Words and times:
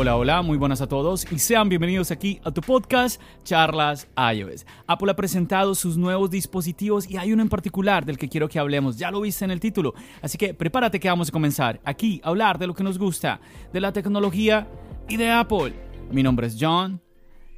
Hola, 0.00 0.14
hola, 0.14 0.42
muy 0.42 0.56
buenas 0.56 0.80
a 0.80 0.86
todos 0.86 1.26
y 1.28 1.40
sean 1.40 1.68
bienvenidos 1.68 2.12
aquí 2.12 2.40
a 2.44 2.52
tu 2.52 2.60
podcast 2.60 3.20
Charlas 3.42 4.06
iOS. 4.32 4.64
Apple 4.86 5.10
ha 5.10 5.16
presentado 5.16 5.74
sus 5.74 5.96
nuevos 5.96 6.30
dispositivos 6.30 7.10
y 7.10 7.16
hay 7.16 7.32
uno 7.32 7.42
en 7.42 7.48
particular 7.48 8.04
del 8.04 8.16
que 8.16 8.28
quiero 8.28 8.48
que 8.48 8.60
hablemos, 8.60 8.96
ya 8.96 9.10
lo 9.10 9.20
viste 9.20 9.44
en 9.44 9.50
el 9.50 9.58
título, 9.58 9.94
así 10.22 10.38
que 10.38 10.54
prepárate 10.54 11.00
que 11.00 11.08
vamos 11.08 11.30
a 11.30 11.32
comenzar 11.32 11.80
aquí 11.84 12.20
a 12.22 12.28
hablar 12.28 12.60
de 12.60 12.68
lo 12.68 12.74
que 12.74 12.84
nos 12.84 12.96
gusta, 12.96 13.40
de 13.72 13.80
la 13.80 13.92
tecnología 13.92 14.68
y 15.08 15.16
de 15.16 15.32
Apple. 15.32 15.74
Mi 16.12 16.22
nombre 16.22 16.46
es 16.46 16.56
John. 16.60 17.02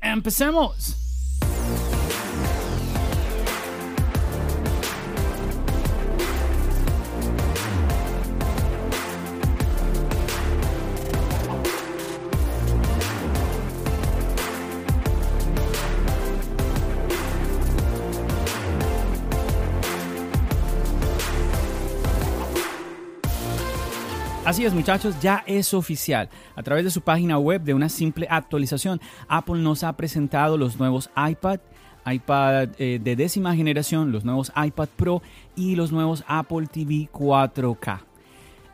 ¡Empecemos! 0.00 1.09
Muchachos, 24.68 25.18
ya 25.22 25.42
es 25.46 25.72
oficial. 25.72 26.28
A 26.54 26.62
través 26.62 26.84
de 26.84 26.90
su 26.90 27.00
página 27.00 27.38
web 27.38 27.62
de 27.62 27.72
una 27.72 27.88
simple 27.88 28.26
actualización, 28.28 29.00
Apple 29.26 29.62
nos 29.62 29.82
ha 29.82 29.96
presentado 29.96 30.58
los 30.58 30.78
nuevos 30.78 31.10
iPad, 31.16 31.60
iPad 32.04 32.68
eh, 32.76 33.00
de 33.02 33.16
décima 33.16 33.56
generación, 33.56 34.12
los 34.12 34.22
nuevos 34.22 34.52
iPad 34.54 34.88
Pro 34.96 35.22
y 35.56 35.76
los 35.76 35.92
nuevos 35.92 36.24
Apple 36.28 36.66
TV 36.66 37.08
4K. 37.10 38.00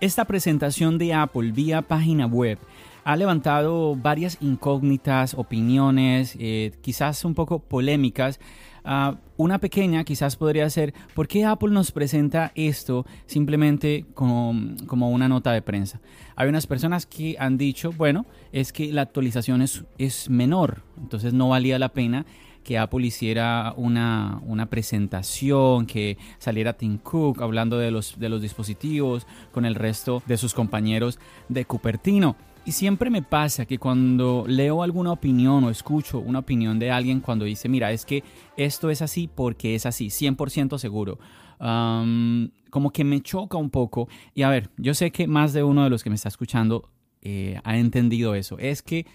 Esta 0.00 0.24
presentación 0.24 0.98
de 0.98 1.14
Apple 1.14 1.52
vía 1.52 1.82
página 1.82 2.26
web 2.26 2.58
ha 3.04 3.14
levantado 3.14 3.94
varias 3.94 4.38
incógnitas, 4.40 5.34
opiniones, 5.34 6.36
eh, 6.40 6.72
quizás 6.80 7.24
un 7.24 7.34
poco 7.34 7.60
polémicas. 7.60 8.40
Ah, 8.84 9.14
una 9.36 9.58
pequeña 9.58 10.04
quizás 10.04 10.36
podría 10.36 10.68
ser, 10.70 10.94
¿por 11.14 11.28
qué 11.28 11.44
Apple 11.44 11.70
nos 11.70 11.92
presenta 11.92 12.52
esto 12.54 13.06
simplemente 13.26 14.06
como, 14.14 14.54
como, 14.86 15.10
una 15.10 15.28
nota 15.28 15.52
de 15.52 15.62
prensa? 15.62 16.00
Hay 16.36 16.48
unas 16.48 16.66
personas 16.66 17.06
que 17.06 17.36
han 17.38 17.58
dicho, 17.58 17.92
bueno, 17.92 18.26
es 18.52 18.72
que 18.72 18.92
la 18.92 19.02
actualización 19.02 19.62
es, 19.62 19.84
es 19.98 20.30
menor, 20.30 20.82
entonces 20.98 21.32
no 21.32 21.50
valía 21.50 21.78
la 21.78 21.90
pena 21.90 22.26
que 22.66 22.78
Apple 22.78 23.06
hiciera 23.06 23.72
una, 23.76 24.40
una, 24.44 24.66
presentación, 24.66 25.86
que 25.86 26.18
saliera 26.38 26.72
Tim 26.72 26.98
Cook 26.98 27.40
hablando 27.40 27.78
de 27.78 27.92
los, 27.92 28.18
de 28.18 28.28
los 28.28 28.42
dispositivos 28.42 29.24
con 29.52 29.64
el 29.64 29.76
resto 29.76 30.20
de 30.26 30.36
sus 30.36 30.52
compañeros 30.52 31.20
de 31.48 31.64
Cupertino. 31.64 32.34
Y 32.67 32.72
siempre 32.72 33.11
me 33.11 33.22
pasa 33.22 33.64
que 33.64 33.78
cuando 33.78 34.45
leo 34.48 34.83
alguna 34.83 35.12
opinión 35.12 35.62
o 35.62 35.71
escucho 35.71 36.19
una 36.19 36.41
opinión 36.41 36.81
de 36.81 36.91
alguien 36.91 37.21
cuando 37.21 37.44
dice, 37.44 37.69
mira, 37.69 37.93
es 37.93 38.04
que 38.04 38.25
esto 38.56 38.91
es 38.91 39.03
así 39.03 39.31
porque 39.32 39.77
es 39.77 39.87
así, 39.87 40.09
100% 40.09 40.76
seguro, 40.76 41.21
como 41.59 42.91
que 42.91 43.05
me 43.05 43.21
choca 43.21 43.56
un 43.56 43.71
poco. 43.71 44.09
Y 44.34 44.43
a 44.43 44.50
ver, 44.50 44.69
yo 44.78 44.94
sé 44.94 45.12
que 45.12 45.28
más 45.28 45.53
de 45.53 45.62
uno 45.62 45.84
de 45.84 45.91
los 45.91 46.03
que 46.03 46.10
me 46.10 46.16
está 46.16 46.28
escuchando 46.28 46.91
eh, 47.22 47.60
ha 47.62 47.78
entendido 47.78 48.34
eso. 48.34 48.59
Es 48.59 48.82
que 48.82 49.06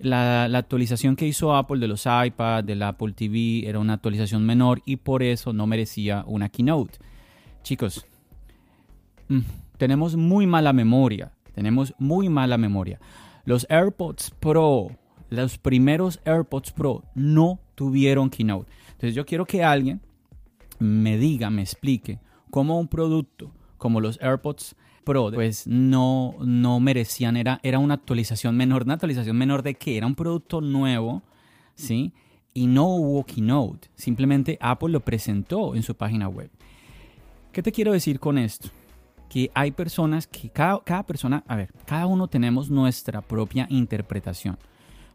la, 0.00 0.46
actualización 0.46 1.14
que 1.14 1.28
hizo 1.28 1.54
Apple 1.54 1.78
de 1.78 1.86
los 1.86 2.04
iPad, 2.04 2.64
del 2.64 2.82
Apple 2.82 3.12
TV, 3.12 3.68
era 3.68 3.78
una 3.78 3.92
actualización 3.92 4.44
menor 4.44 4.82
y 4.84 4.96
por 4.96 5.22
eso 5.22 5.52
no 5.52 5.68
merecía 5.68 6.24
una 6.26 6.48
keynote. 6.48 6.98
Chicos, 7.62 8.04
mm, 9.28 9.38
tenemos 9.76 10.16
muy 10.16 10.48
mala 10.48 10.72
memoria 10.72 11.30
tenemos 11.58 11.92
muy 11.98 12.28
mala 12.28 12.56
memoria. 12.56 13.00
Los 13.44 13.66
AirPods 13.68 14.30
Pro, 14.38 14.92
los 15.28 15.58
primeros 15.58 16.20
AirPods 16.24 16.70
Pro 16.70 17.02
no 17.16 17.58
tuvieron 17.74 18.30
keynote. 18.30 18.70
Entonces 18.92 19.16
yo 19.16 19.26
quiero 19.26 19.44
que 19.44 19.64
alguien 19.64 20.00
me 20.78 21.18
diga, 21.18 21.50
me 21.50 21.62
explique 21.62 22.20
cómo 22.52 22.78
un 22.78 22.86
producto 22.86 23.50
como 23.76 24.00
los 24.00 24.20
AirPods 24.22 24.76
Pro 25.02 25.32
pues 25.32 25.66
no, 25.66 26.36
no 26.38 26.78
merecían, 26.78 27.36
era, 27.36 27.58
era 27.64 27.80
una 27.80 27.94
actualización 27.94 28.56
menor, 28.56 28.84
una 28.84 28.94
actualización 28.94 29.36
menor 29.36 29.64
de 29.64 29.74
que 29.74 29.96
era 29.96 30.06
un 30.06 30.14
producto 30.14 30.60
nuevo, 30.60 31.24
¿sí? 31.74 32.12
Y 32.54 32.68
no 32.68 32.86
hubo 32.86 33.24
keynote, 33.24 33.88
simplemente 33.96 34.58
Apple 34.60 34.90
lo 34.90 35.00
presentó 35.00 35.74
en 35.74 35.82
su 35.82 35.96
página 35.96 36.28
web. 36.28 36.50
¿Qué 37.50 37.64
te 37.64 37.72
quiero 37.72 37.90
decir 37.90 38.20
con 38.20 38.38
esto? 38.38 38.68
Que 39.28 39.50
hay 39.54 39.70
personas 39.70 40.26
que 40.26 40.48
cada, 40.48 40.80
cada 40.84 41.02
persona, 41.04 41.44
a 41.46 41.56
ver, 41.56 41.70
cada 41.86 42.06
uno 42.06 42.28
tenemos 42.28 42.70
nuestra 42.70 43.20
propia 43.20 43.66
interpretación. 43.70 44.58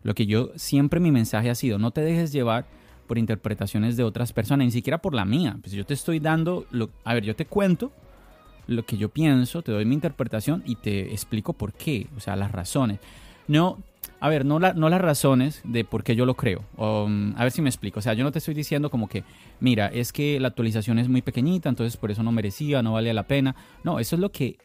Lo 0.04 0.14
que 0.14 0.26
yo 0.26 0.52
siempre 0.56 1.00
mi 1.00 1.12
mensaje 1.12 1.50
ha 1.50 1.56
sido, 1.56 1.80
no 1.80 1.92
te 1.92 2.02
dejes 2.02 2.32
llevar 2.32 2.66
por 3.08 3.18
interpretaciones 3.18 3.98
de 3.98 4.04
otras 4.04 4.34
personas, 4.34 4.66
ni 4.66 4.72
siquiera 4.72 5.00
por 5.00 5.14
la 5.14 5.26
mía. 5.26 5.58
Pues 5.62 5.74
yo 5.74 5.86
te 5.86 5.94
estoy 5.94 6.20
dando, 6.20 6.66
lo, 6.72 6.90
a 7.04 7.14
ver, 7.14 7.24
yo 7.24 7.36
te 7.36 7.46
cuento 7.46 7.92
lo 8.68 8.86
que 8.86 8.98
yo 8.98 9.10
pienso, 9.10 9.62
te 9.62 9.72
doy 9.72 9.86
mi 9.86 9.96
interpretación 9.96 10.64
y 10.66 10.76
te 10.76 11.12
explico 11.12 11.54
por 11.54 11.74
qué, 11.74 12.08
o 12.16 12.20
sea, 12.20 12.36
las 12.36 12.52
razones. 12.52 13.00
No, 13.48 13.80
a 14.24 14.30
ver, 14.30 14.46
no, 14.46 14.58
no 14.58 14.90
las 14.90 15.02
razones 15.02 15.60
de 15.66 15.84
por 15.84 16.06
qué 16.06 16.16
yo 16.16 16.26
lo 16.26 16.36
creo. 16.36 16.64
Um, 16.78 17.36
a 17.36 17.44
ver 17.44 17.52
si 17.52 17.62
me 17.62 17.68
explico. 17.68 18.00
O 18.00 18.02
sea, 18.02 18.14
yo 18.14 18.24
no 18.24 18.32
te 18.32 18.40
estoy 18.40 18.54
diciendo 18.54 18.90
como 18.90 19.10
que, 19.10 19.26
mira, 19.60 19.88
es 19.88 20.14
que 20.14 20.40
la 20.40 20.48
actualización 20.48 20.98
es 20.98 21.10
muy 21.10 21.22
pequeñita, 21.22 21.68
entonces 21.68 21.98
por 21.98 22.10
eso 22.10 22.24
no 22.24 22.32
merecía, 22.32 22.82
no 22.82 22.94
valía 22.94 23.14
la 23.14 23.28
pena. 23.28 23.54
No, 23.84 24.00
eso 24.00 24.16
es 24.16 24.22
lo 24.22 24.32
que 24.32 24.60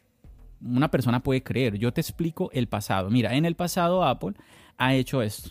una 0.61 0.89
persona 0.89 1.19
puede 1.19 1.43
creer. 1.43 1.77
Yo 1.77 1.91
te 1.91 1.99
explico 1.99 2.49
el 2.53 2.67
pasado. 2.67 3.09
Mira, 3.09 3.35
en 3.35 3.43
el 3.43 3.55
pasado 3.55 4.05
Apple 4.05 4.35
ha 4.77 4.93
hecho 4.95 5.21
esto. 5.21 5.49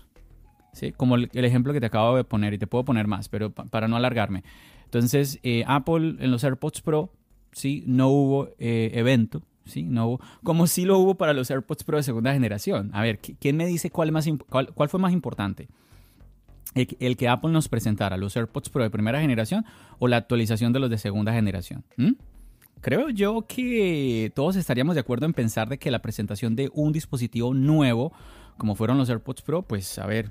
¿sí? 0.72 0.92
Como 0.92 1.16
el, 1.16 1.28
ejemplo 1.34 1.74
que 1.74 1.80
te 1.80 1.86
acabo 1.86 2.16
de 2.16 2.24
poner 2.24 2.54
y 2.54 2.58
te 2.58 2.66
puedo 2.66 2.86
poner 2.86 3.06
más, 3.06 3.28
pero 3.28 3.52
para 3.52 3.88
no 3.88 3.96
alargarme. 3.96 4.42
Entonces, 4.86 5.38
eh, 5.42 5.64
Apple 5.66 6.16
en 6.18 6.30
los 6.30 6.44
AirPods 6.44 6.80
Pro, 6.80 7.12
sí, 7.52 7.84
no 7.86 8.08
hubo 8.08 8.48
eh, 8.58 8.90
evento 8.94 9.42
¿sí? 9.68 9.84
No 9.84 10.18
como 10.42 10.66
si 10.66 10.84
lo 10.84 10.98
hubo 10.98 11.16
para 11.16 11.32
los 11.32 11.50
AirPods 11.50 11.84
Pro 11.84 11.96
de 11.96 12.02
segunda 12.02 12.32
generación. 12.32 12.90
A 12.92 13.02
ver, 13.02 13.18
¿quién 13.18 13.56
me 13.56 13.66
dice 13.66 13.90
cuál, 13.90 14.12
más, 14.12 14.28
cuál, 14.48 14.88
fue 14.88 15.00
más 15.00 15.12
importante? 15.12 15.68
El, 16.74 17.16
que 17.16 17.28
Apple 17.28 17.50
nos 17.50 17.68
presentara, 17.68 18.16
los 18.16 18.36
AirPods 18.36 18.68
Pro 18.70 18.82
de 18.82 18.90
primera 18.90 19.20
generación 19.20 19.64
o 19.98 20.08
la 20.08 20.18
actualización 20.18 20.72
de 20.72 20.80
los 20.80 20.90
de 20.90 20.98
segunda 20.98 21.32
generación. 21.32 21.84
Creo 22.80 23.10
yo 23.10 23.46
que 23.48 24.30
todos 24.34 24.56
estaríamos 24.56 24.94
de 24.94 25.00
acuerdo 25.00 25.26
en 25.26 25.32
pensar 25.32 25.68
de 25.68 25.78
que 25.78 25.90
la 25.90 26.00
presentación 26.00 26.54
de 26.54 26.70
un 26.72 26.92
dispositivo 26.92 27.52
nuevo, 27.54 28.12
como 28.56 28.74
fueron 28.74 28.98
los 28.98 29.10
AirPods 29.10 29.42
Pro, 29.42 29.62
pues 29.62 29.98
a 29.98 30.06
ver. 30.06 30.30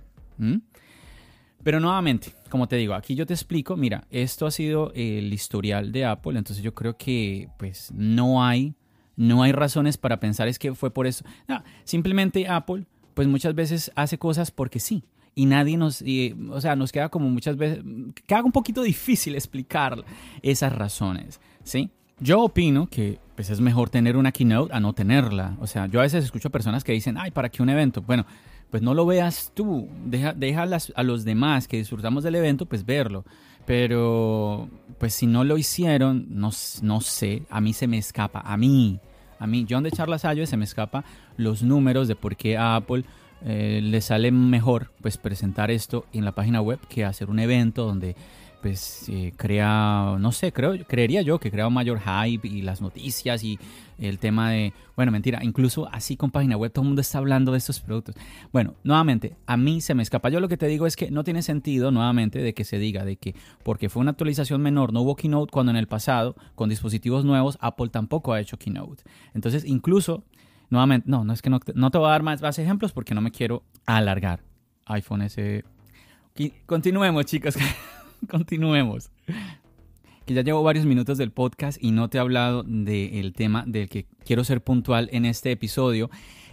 Pero 1.64 1.80
nuevamente, 1.80 2.34
como 2.50 2.68
te 2.68 2.78
digo, 2.78 2.94
aquí 2.94 3.16
yo 3.16 3.26
te 3.26 3.34
explico, 3.34 3.76
mira, 3.76 4.08
esto 4.10 4.46
ha 4.46 4.52
sido 4.52 4.94
el 4.96 5.34
historial 5.34 5.92
de 5.92 6.06
Apple, 6.06 6.38
entonces 6.38 6.64
yo 6.64 6.74
creo 6.74 6.96
que 6.96 7.50
pues 7.58 7.92
no 7.94 8.44
hay 8.44 8.74
no 9.18 9.44
hay 9.44 9.52
razones 9.52 9.98
para 9.98 10.22
pensar 10.22 10.48
es 10.48 10.58
que 10.58 10.74
fue 10.74 10.92
por 10.92 11.08
eso. 11.08 11.26
No, 11.48 11.62
simplemente 11.84 12.48
Apple, 12.48 12.86
pues 13.14 13.28
muchas 13.28 13.54
veces 13.54 13.92
hace 13.96 14.18
cosas 14.18 14.52
porque 14.52 14.80
sí. 14.80 15.04
Y 15.36 15.46
nadie 15.46 15.78
nos, 15.78 16.04
o 16.50 16.62
sea, 16.62 16.76
nos 16.76 16.92
queda 16.92 17.10
como 17.10 17.30
muchas 17.30 17.58
veces, 17.58 17.84
queda 18.26 18.44
un 18.44 18.52
poquito 18.52 18.82
difícil 18.82 19.36
explicar 19.36 20.04
esas 20.42 20.74
razones, 20.74 21.40
¿sí? 21.64 21.92
Yo 22.20 22.42
opino 22.42 22.88
que 22.88 23.20
pues 23.36 23.52
es 23.52 23.62
mejor 23.62 23.92
tener 23.92 24.18
una 24.18 24.32
keynote 24.32 24.74
a 24.74 24.80
no 24.80 24.94
tenerla. 24.94 25.56
O 25.60 25.68
sea, 25.68 25.86
yo 25.86 26.00
a 26.00 26.04
veces 26.04 26.24
escucho 26.24 26.50
personas 26.50 26.84
que 26.84 26.92
dicen, 26.92 27.18
ay, 27.20 27.30
¿para 27.30 27.50
qué 27.50 27.62
un 27.62 27.70
evento? 27.70 28.02
Bueno, 28.02 28.26
pues 28.72 28.82
no 28.82 28.96
lo 28.96 29.06
veas 29.06 29.52
tú, 29.54 29.88
deja, 30.06 30.34
deja 30.34 30.66
a 30.96 31.04
los 31.04 31.24
demás 31.24 31.68
que 31.68 31.78
disfrutamos 31.78 32.24
del 32.24 32.36
evento, 32.36 32.66
pues 32.66 32.86
verlo. 32.86 33.24
Pero, 33.68 34.70
pues 34.98 35.14
si 35.14 35.28
no 35.28 35.44
lo 35.44 35.58
hicieron, 35.58 36.26
no, 36.30 36.52
no 36.82 37.02
sé, 37.02 37.44
a 37.50 37.62
mí 37.62 37.74
se 37.74 37.86
me 37.86 37.98
escapa, 37.98 38.40
a 38.40 38.58
mí, 38.58 39.00
a 39.40 39.48
mí, 39.48 39.66
John 39.70 39.84
de 39.84 39.92
Charlas 39.92 40.26
Ayos, 40.26 40.50
se 40.50 40.58
me 40.58 40.66
escapa 40.66 41.04
los 41.38 41.64
números 41.64 42.08
de 42.08 42.16
por 42.16 42.36
qué 42.36 42.58
a 42.58 42.76
Apple 42.76 43.04
eh, 43.46 43.82
le 43.84 44.02
sale 44.02 44.32
mejor 44.32 44.92
pues 45.02 45.18
presentar 45.18 45.70
esto 45.70 46.06
en 46.12 46.26
la 46.26 46.32
página 46.32 46.60
web 46.60 46.80
que 46.90 47.06
hacer 47.06 47.30
un 47.30 47.40
evento 47.40 47.86
donde 47.86 48.16
pues 48.62 49.08
eh, 49.10 49.34
crea, 49.36 50.18
no 50.20 50.32
sé, 50.32 50.52
creo, 50.52 50.74
creería 50.88 51.22
yo 51.22 51.40
que 51.40 51.52
crea 51.52 51.68
un 51.68 51.74
mayor 51.74 52.00
hype 52.00 52.48
y 52.48 52.62
las 52.62 52.82
noticias 52.82 53.44
y 53.44 53.60
el 54.00 54.20
tema 54.20 54.52
de, 54.52 54.74
bueno, 54.96 55.12
mentira, 55.12 55.40
incluso 55.44 55.88
así 55.92 56.18
con 56.18 56.32
página 56.32 56.58
web 56.58 56.72
todo 56.72 56.84
el 56.84 56.88
mundo 56.88 57.02
está 57.02 57.18
hablando 57.18 57.52
de 57.52 57.58
estos 57.58 57.80
productos. 57.80 58.16
Bueno, 58.52 58.76
nuevamente, 58.84 59.36
a 59.46 59.58
mí 59.58 59.82
se 59.82 59.96
me 59.96 60.04
escapa. 60.04 60.30
Yo 60.30 60.40
lo 60.40 60.48
que 60.48 60.58
te 60.58 60.68
digo 60.68 60.88
es 60.88 60.96
que 60.96 61.12
no 61.12 61.24
tiene 61.24 61.42
sentido, 61.42 61.92
nuevamente, 61.92 62.40
de 62.40 62.54
que 62.54 62.64
se 62.64 62.80
diga 62.80 63.06
de 63.06 63.18
que 63.18 63.36
porque 63.64 63.90
fue 63.90 64.02
una 64.02 64.12
actualización 64.12 64.62
menor 64.62 64.94
no 64.94 65.02
hubo 65.02 65.16
Keynote 65.16 65.52
cuando 65.52 65.72
en 65.72 65.78
el 65.78 65.88
pasado, 65.88 66.36
con 66.56 66.70
dispositivos 66.70 67.26
nuevos, 67.26 67.58
Apple 67.62 67.90
tampoco 67.90 68.34
ha 68.34 68.40
hecho 68.40 68.58
Keynote. 68.58 69.04
Entonces, 69.34 69.66
incluso, 69.66 70.24
nuevamente, 70.70 71.10
no, 71.10 71.24
no 71.24 71.34
es 71.34 71.42
que 71.42 71.50
no, 71.50 71.60
no 71.76 71.92
te 71.92 71.98
voy 71.98 72.08
a 72.08 72.12
dar 72.12 72.24
más, 72.24 72.42
más 72.42 72.60
ejemplos 72.60 72.92
porque 72.92 73.16
no 73.16 73.22
me 73.22 73.32
quiero 73.32 73.64
alargar. 73.86 74.42
iPhone 74.86 75.24
S. 75.24 75.64
Continuemos, 76.66 77.26
chicos. 77.26 77.56
Continuemos. 78.30 79.10
Que 80.26 80.34
ya 80.34 80.42
llevo 80.42 80.64
varios 80.64 80.86
minutos 80.86 81.18
del 81.18 81.32
podcast 81.32 81.82
y 81.82 81.92
no 81.92 82.10
te 82.10 82.18
he 82.18 82.22
hablado 82.22 82.64
del 82.64 83.34
tema 83.34 83.64
del 83.66 83.88
que 83.88 84.06
quiero 84.26 84.44
ser 84.44 84.62
puntual 84.62 85.10
en 85.14 85.26
este 85.26 85.52
episodio 85.52 86.10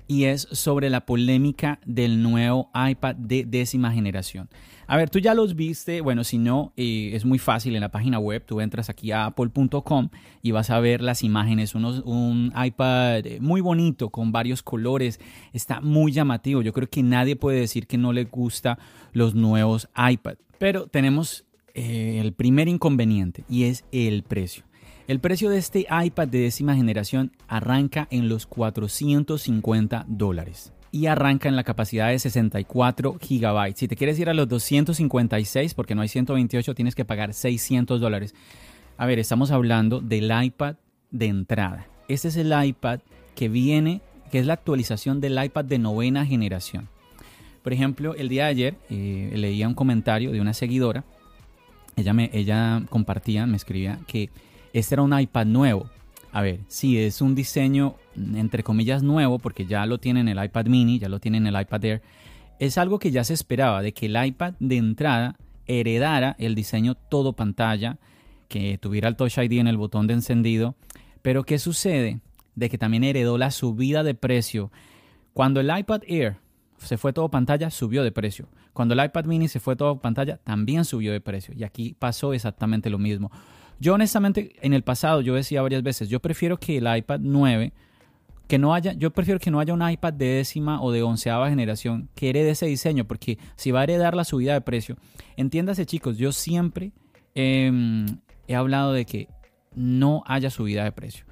y 0.06 0.24
es 0.24 0.48
sobre 0.52 0.90
la 0.90 1.06
polémica 1.06 1.80
del 1.84 2.22
nuevo 2.22 2.70
iPad 2.74 3.16
de 3.16 3.44
décima 3.44 3.90
generación. 3.92 4.48
A 4.86 4.98
ver, 4.98 5.08
tú 5.08 5.18
ya 5.18 5.32
los 5.32 5.56
viste, 5.56 6.02
bueno, 6.02 6.24
si 6.24 6.36
no, 6.36 6.74
eh, 6.76 7.12
es 7.14 7.24
muy 7.24 7.38
fácil 7.38 7.74
en 7.74 7.80
la 7.80 7.90
página 7.90 8.18
web, 8.18 8.44
tú 8.44 8.60
entras 8.60 8.90
aquí 8.90 9.12
a 9.12 9.24
apple.com 9.26 10.10
y 10.42 10.50
vas 10.50 10.68
a 10.68 10.78
ver 10.78 11.00
las 11.00 11.22
imágenes, 11.22 11.74
un 11.74 12.52
iPad 12.54 13.24
muy 13.40 13.62
bonito 13.62 14.10
con 14.10 14.30
varios 14.30 14.62
colores, 14.62 15.20
está 15.54 15.80
muy 15.80 16.12
llamativo, 16.12 16.60
yo 16.60 16.74
creo 16.74 16.88
que 16.88 17.02
nadie 17.02 17.34
puede 17.34 17.60
decir 17.60 17.86
que 17.86 17.96
no 17.96 18.12
le 18.12 18.24
gusta 18.24 18.78
los 19.12 19.34
nuevos 19.34 19.88
iPad, 19.96 20.34
pero 20.58 20.86
tenemos 20.86 21.46
eh, 21.74 22.20
el 22.20 22.32
primer 22.32 22.68
inconveniente 22.68 23.44
y 23.48 23.64
es 23.64 23.84
el 23.92 24.22
precio. 24.22 24.64
El 25.06 25.20
precio 25.20 25.50
de 25.50 25.58
este 25.58 25.86
iPad 25.90 26.28
de 26.28 26.38
décima 26.38 26.74
generación 26.74 27.32
arranca 27.46 28.08
en 28.10 28.28
los 28.28 28.46
450 28.46 30.06
dólares 30.08 30.72
y 30.92 31.06
arranca 31.06 31.48
en 31.48 31.56
la 31.56 31.64
capacidad 31.64 32.08
de 32.08 32.18
64 32.20 33.18
gigabytes. 33.20 33.80
Si 33.80 33.88
te 33.88 33.96
quieres 33.96 34.18
ir 34.20 34.30
a 34.30 34.34
los 34.34 34.48
256, 34.48 35.74
porque 35.74 35.96
no 35.96 36.02
hay 36.02 36.08
128, 36.08 36.74
tienes 36.74 36.94
que 36.94 37.04
pagar 37.04 37.34
600 37.34 38.00
dólares. 38.00 38.34
A 38.96 39.04
ver, 39.04 39.18
estamos 39.18 39.50
hablando 39.50 40.00
del 40.00 40.32
iPad 40.32 40.76
de 41.10 41.26
entrada. 41.26 41.88
Este 42.06 42.28
es 42.28 42.36
el 42.36 42.54
iPad 42.64 43.00
que 43.34 43.48
viene, 43.48 44.00
que 44.30 44.38
es 44.38 44.46
la 44.46 44.54
actualización 44.54 45.20
del 45.20 45.42
iPad 45.42 45.64
de 45.64 45.80
novena 45.80 46.24
generación. 46.24 46.88
Por 47.64 47.72
ejemplo, 47.72 48.14
el 48.14 48.28
día 48.28 48.44
de 48.44 48.50
ayer 48.50 48.76
eh, 48.88 49.32
leía 49.34 49.66
un 49.66 49.74
comentario 49.74 50.30
de 50.30 50.40
una 50.40 50.54
seguidora 50.54 51.04
ella, 51.96 52.12
me, 52.12 52.30
ella 52.32 52.82
compartía, 52.88 53.46
me 53.46 53.56
escribía 53.56 54.00
que 54.06 54.30
este 54.72 54.94
era 54.94 55.02
un 55.02 55.18
iPad 55.18 55.46
nuevo. 55.46 55.90
A 56.32 56.42
ver, 56.42 56.60
sí, 56.66 56.98
es 56.98 57.20
un 57.20 57.34
diseño 57.34 57.94
entre 58.16 58.64
comillas 58.64 59.02
nuevo 59.02 59.38
porque 59.38 59.66
ya 59.66 59.86
lo 59.86 59.98
tienen 59.98 60.28
el 60.28 60.42
iPad 60.42 60.66
mini, 60.66 60.98
ya 60.98 61.08
lo 61.08 61.20
tienen 61.20 61.46
el 61.46 61.60
iPad 61.60 61.84
Air. 61.84 62.02
Es 62.58 62.78
algo 62.78 62.98
que 62.98 63.10
ya 63.10 63.24
se 63.24 63.34
esperaba, 63.34 63.82
de 63.82 63.92
que 63.92 64.06
el 64.06 64.24
iPad 64.24 64.54
de 64.58 64.76
entrada 64.76 65.36
heredara 65.66 66.36
el 66.38 66.54
diseño 66.54 66.94
todo 66.94 67.34
pantalla, 67.34 67.98
que 68.48 68.78
tuviera 68.78 69.08
el 69.08 69.16
Touch 69.16 69.38
ID 69.38 69.60
en 69.60 69.68
el 69.68 69.76
botón 69.76 70.06
de 70.06 70.14
encendido. 70.14 70.76
Pero 71.22 71.44
¿qué 71.44 71.58
sucede? 71.58 72.20
De 72.54 72.68
que 72.68 72.78
también 72.78 73.04
heredó 73.04 73.38
la 73.38 73.50
subida 73.50 74.02
de 74.02 74.14
precio. 74.14 74.70
Cuando 75.32 75.60
el 75.60 75.76
iPad 75.76 76.02
Air 76.06 76.36
se 76.84 76.98
fue 76.98 77.12
todo 77.12 77.28
pantalla, 77.28 77.70
subió 77.70 78.02
de 78.02 78.12
precio. 78.12 78.48
Cuando 78.72 78.94
el 78.94 79.04
iPad 79.04 79.24
mini 79.24 79.48
se 79.48 79.60
fue 79.60 79.76
todo 79.76 80.00
pantalla, 80.00 80.38
también 80.38 80.84
subió 80.84 81.12
de 81.12 81.20
precio. 81.20 81.54
Y 81.56 81.64
aquí 81.64 81.96
pasó 81.98 82.34
exactamente 82.34 82.90
lo 82.90 82.98
mismo. 82.98 83.30
Yo 83.80 83.94
honestamente, 83.94 84.54
en 84.62 84.72
el 84.72 84.82
pasado, 84.82 85.20
yo 85.20 85.34
decía 85.34 85.62
varias 85.62 85.82
veces, 85.82 86.08
yo 86.08 86.20
prefiero 86.20 86.58
que 86.58 86.78
el 86.78 86.96
iPad 86.96 87.20
9, 87.20 87.72
que 88.46 88.58
no 88.58 88.74
haya, 88.74 88.92
yo 88.92 89.10
prefiero 89.10 89.40
que 89.40 89.50
no 89.50 89.60
haya 89.60 89.74
un 89.74 89.88
iPad 89.88 90.12
de 90.12 90.26
décima 90.26 90.82
o 90.82 90.92
de 90.92 91.02
onceava 91.02 91.48
generación 91.48 92.08
que 92.14 92.30
herede 92.30 92.50
ese 92.50 92.66
diseño, 92.66 93.04
porque 93.06 93.38
si 93.56 93.70
va 93.70 93.80
a 93.80 93.84
heredar 93.84 94.14
la 94.14 94.24
subida 94.24 94.52
de 94.52 94.60
precio, 94.60 94.96
entiéndase 95.36 95.86
chicos, 95.86 96.18
yo 96.18 96.32
siempre 96.32 96.92
em, 97.34 98.06
he 98.46 98.54
hablado 98.54 98.92
de 98.92 99.06
que 99.06 99.28
no 99.74 100.22
haya 100.26 100.50
subida 100.50 100.84
de 100.84 100.92
precio. 100.92 101.24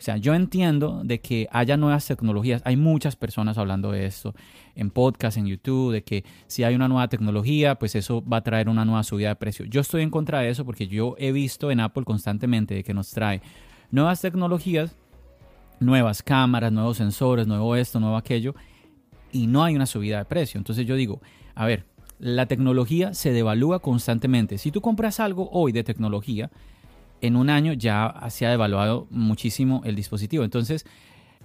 O 0.00 0.02
sea, 0.02 0.16
yo 0.16 0.34
entiendo 0.34 1.02
de 1.04 1.20
que 1.20 1.46
haya 1.52 1.76
nuevas 1.76 2.06
tecnologías. 2.06 2.62
Hay 2.64 2.78
muchas 2.78 3.16
personas 3.16 3.58
hablando 3.58 3.92
de 3.92 4.06
esto 4.06 4.34
en 4.74 4.90
podcast, 4.90 5.36
en 5.36 5.46
YouTube, 5.46 5.92
de 5.92 6.02
que 6.02 6.24
si 6.46 6.64
hay 6.64 6.74
una 6.74 6.88
nueva 6.88 7.08
tecnología, 7.08 7.74
pues 7.74 7.94
eso 7.94 8.24
va 8.24 8.38
a 8.38 8.42
traer 8.42 8.70
una 8.70 8.86
nueva 8.86 9.02
subida 9.02 9.28
de 9.28 9.36
precio. 9.36 9.66
Yo 9.66 9.82
estoy 9.82 10.00
en 10.00 10.08
contra 10.08 10.40
de 10.40 10.48
eso 10.48 10.64
porque 10.64 10.88
yo 10.88 11.16
he 11.18 11.32
visto 11.32 11.70
en 11.70 11.80
Apple 11.80 12.04
constantemente 12.04 12.72
de 12.76 12.82
que 12.82 12.94
nos 12.94 13.10
trae 13.10 13.42
nuevas 13.90 14.22
tecnologías, 14.22 14.96
nuevas 15.80 16.22
cámaras, 16.22 16.72
nuevos 16.72 16.96
sensores, 16.96 17.46
nuevo 17.46 17.76
esto, 17.76 18.00
nuevo 18.00 18.16
aquello, 18.16 18.54
y 19.32 19.48
no 19.48 19.62
hay 19.62 19.76
una 19.76 19.84
subida 19.84 20.16
de 20.16 20.24
precio. 20.24 20.56
Entonces 20.56 20.86
yo 20.86 20.96
digo, 20.96 21.20
a 21.54 21.66
ver, 21.66 21.84
la 22.18 22.46
tecnología 22.46 23.12
se 23.12 23.32
devalúa 23.32 23.80
constantemente. 23.80 24.56
Si 24.56 24.72
tú 24.72 24.80
compras 24.80 25.20
algo 25.20 25.50
hoy 25.52 25.72
de 25.72 25.84
tecnología, 25.84 26.50
en 27.20 27.36
un 27.36 27.50
año 27.50 27.72
ya 27.72 28.14
se 28.30 28.46
ha 28.46 28.50
devaluado 28.50 29.06
muchísimo 29.10 29.82
el 29.84 29.96
dispositivo. 29.96 30.44
Entonces, 30.44 30.86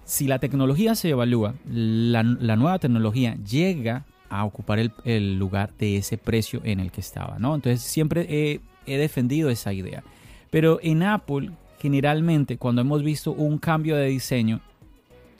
si 0.05 0.27
la 0.27 0.39
tecnología 0.39 0.95
se 0.95 1.09
evalúa, 1.09 1.55
la, 1.65 2.23
nueva 2.23 2.79
tecnología 2.79 3.35
llega 3.43 4.05
a 4.29 4.45
ocupar 4.45 4.79
el, 5.03 5.39
lugar 5.39 5.73
de 5.77 5.97
ese 5.97 6.17
precio 6.17 6.61
en 6.63 6.79
el 6.79 6.91
que 6.91 7.01
estaba. 7.01 7.35
Entonces, 7.35 7.81
siempre 7.81 8.61
he, 8.85 8.97
defendido 8.97 9.49
esa 9.49 9.73
idea. 9.73 10.03
Pero 10.51 10.79
en 10.83 11.03
Apple, 11.03 11.51
generalmente, 11.79 12.57
cuando 12.57 12.81
hemos 12.81 13.03
visto 13.03 13.31
un 13.31 13.57
cambio 13.57 13.95
de 13.95 14.07
diseño, 14.07 14.61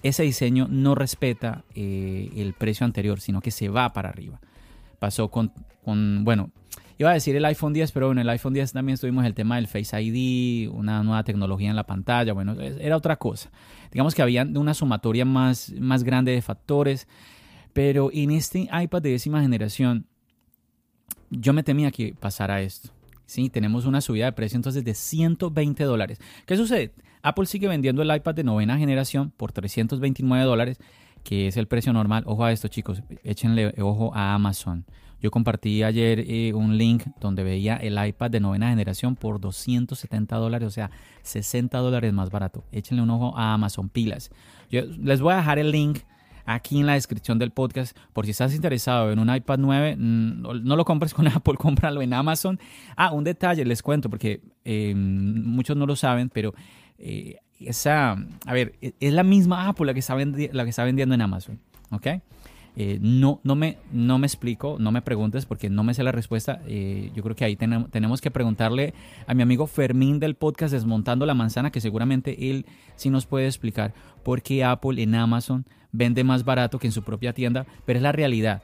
ese 0.02 0.24
diseño 0.24 0.68
no 0.70 0.96
respeta 0.96 1.64
eh, 1.74 2.32
el 2.36 2.54
precio 2.54 2.86
anterior, 2.86 3.20
sino 3.20 3.42
que 3.42 3.52
se 3.52 3.70
va 3.70 3.94
para 3.94 4.10
arriba. 4.10 4.40
Pasó 5.00 5.30
con, 5.30 5.52
con 5.84 6.24
bueno, 6.24 6.50
Iba 6.98 7.12
a 7.12 7.14
decir 7.14 7.36
el 7.36 7.44
iPhone 7.46 7.74
10, 7.74 7.92
pero 7.92 8.12
en 8.12 8.20
el 8.20 8.30
iPhone 8.30 8.54
10 8.54 8.72
también 8.72 8.94
estuvimos 8.94 9.26
el 9.26 9.34
tema 9.34 9.58
del 9.58 9.68
Face 9.68 10.02
ID, 10.02 10.70
una 10.70 11.04
nueva 11.04 11.24
tecnología 11.24 11.70
en 11.70 11.76
la 11.76 11.86
pantalla, 11.86 12.34
bueno, 12.34 12.56
era 12.60 12.96
otra 12.96 13.18
cosa. 13.18 13.52
Digamos 13.92 14.16
que 14.16 14.22
había 14.22 14.44
una 14.44 14.74
sumatoria 14.74 15.26
más, 15.26 15.74
más 15.78 16.04
grande 16.04 16.32
de 16.32 16.42
factores, 16.42 17.08
pero 17.74 18.10
en 18.14 18.32
este 18.32 18.70
iPad 18.72 19.02
de 19.02 19.12
décima 19.12 19.42
generación, 19.42 20.06
yo 21.30 21.52
me 21.52 21.64
temía 21.64 21.92
que 21.92 22.16
pasara 22.18 22.62
esto. 22.62 22.90
Sí, 23.26 23.50
tenemos 23.50 23.86
una 23.86 24.02
subida 24.02 24.26
de 24.26 24.32
precio 24.32 24.56
entonces 24.56 24.86
de 24.86 24.94
120 24.94 25.84
dólares. 25.84 26.20
¿Qué 26.46 26.56
sucede? 26.56 26.94
Apple 27.24 27.48
sigue 27.48 27.68
vendiendo 27.68 28.04
el 28.04 28.16
iPad 28.16 28.36
de 28.36 28.44
novena 28.44 28.78
generación 28.78 29.32
por 29.36 29.52
329 29.52 30.46
dólares, 30.46 30.78
que 31.26 31.48
es 31.48 31.58
el 31.58 31.68
precio 31.68 31.92
normal. 31.92 32.24
Ojo 32.28 32.46
a 32.46 32.54
esto, 32.54 32.70
chicos, 32.70 33.02
échenle 33.24 33.74
ojo 33.82 34.16
a 34.16 34.36
Amazon. 34.36 34.86
Yo 35.20 35.32
compartí 35.32 35.82
ayer 35.82 36.24
eh, 36.28 36.54
un 36.54 36.78
link 36.78 37.04
donde 37.20 37.44
veía 37.44 37.78
el 37.78 37.98
iPad 38.06 38.30
de 38.30 38.40
novena 38.40 38.70
generación 38.70 39.16
por 39.16 39.42
270 39.42 40.36
dólares, 40.36 40.68
o 40.68 40.72
sea, 40.72 40.92
60 41.24 41.80
dólares 41.80 42.14
más 42.14 42.30
barato. 42.30 42.64
Échenle 42.72 43.02
un 43.02 43.10
ojo 43.10 43.36
a 43.36 43.56
Amazon 43.56 43.90
Pilas. 43.90 44.30
Yo 44.70 44.84
les 44.84 45.20
voy 45.20 45.34
a 45.34 45.38
dejar 45.38 45.58
el 45.58 45.72
link 45.72 46.02
aquí 46.46 46.80
en 46.80 46.86
la 46.86 46.94
descripción 46.94 47.40
del 47.40 47.50
podcast 47.50 47.98
por 48.14 48.26
si 48.26 48.32
estás 48.32 48.54
interesado 48.54 49.12
en 49.12 49.18
un 49.18 49.34
iPad 49.34 49.58
9, 49.58 49.96
mm, 49.96 50.42
no 50.64 50.76
lo 50.76 50.86
compres 50.86 51.16
con 51.16 51.28
Apple, 51.28 51.56
cómpralo 51.56 52.04
en 52.04 52.14
Amazon. 52.14 52.60
Ah, 52.96 53.12
un 53.12 53.24
detalle 53.24 53.66
les 53.66 53.82
cuento 53.82 54.12
porque 54.12 54.42
em, 54.64 55.44
muchos 55.44 55.76
no 55.76 55.88
lo 55.88 55.96
saben, 55.96 56.30
pero 56.30 56.54
eh, 57.00 57.38
esa, 57.60 58.12
a 58.46 58.54
ver, 58.54 58.76
e, 58.82 58.94
es 59.00 59.14
la 59.14 59.24
misma 59.24 59.68
Apple 59.68 59.86
la 59.86 59.94
que 59.94 60.00
está, 60.00 60.16
vendiendo 60.84 61.16
en 61.16 61.22
Amazon, 61.22 61.60
¿ok? 61.92 62.08
Eh, 62.78 63.00
no, 63.02 63.40
no, 63.44 63.56
me, 63.56 63.78
no 63.94 64.18
me 64.18 64.28
explico, 64.28 64.76
no 64.80 64.92
me 64.92 65.02
preguntes 65.02 65.46
porque 65.46 65.70
no 65.70 65.84
me 65.84 65.94
sé 65.94 66.04
la 66.04 66.12
respuesta. 66.12 66.62
Eh, 66.68 67.10
yo 67.16 67.24
creo 67.24 67.36
que 67.36 67.46
ahí 67.46 67.56
tenemos 67.56 68.20
que 68.20 68.32
preguntarle 68.32 68.94
a 69.28 69.34
mi 69.34 69.44
amigo 69.44 69.66
Fermín 69.66 70.20
del 70.20 70.36
podcast 70.36 70.74
Desmontando 70.74 71.26
la 71.26 71.34
Manzana, 71.34 71.72
que 71.72 71.80
seguramente 71.80 72.52
él 72.52 72.66
sí 72.96 73.10
nos 73.10 73.26
puede 73.26 73.46
explicar 73.46 73.94
por 74.24 74.42
qué 74.42 74.66
Apple 74.66 75.02
en 75.02 75.16
Amazon 75.16 75.66
vende 75.94 76.26
más 76.26 76.44
barato 76.44 76.78
que 76.78 76.88
en 76.88 76.94
su 76.94 77.04
propia 77.04 77.32
tienda, 77.32 77.66
pero 77.86 77.98
es 77.98 78.04
la 78.04 78.12
realidad. 78.12 78.64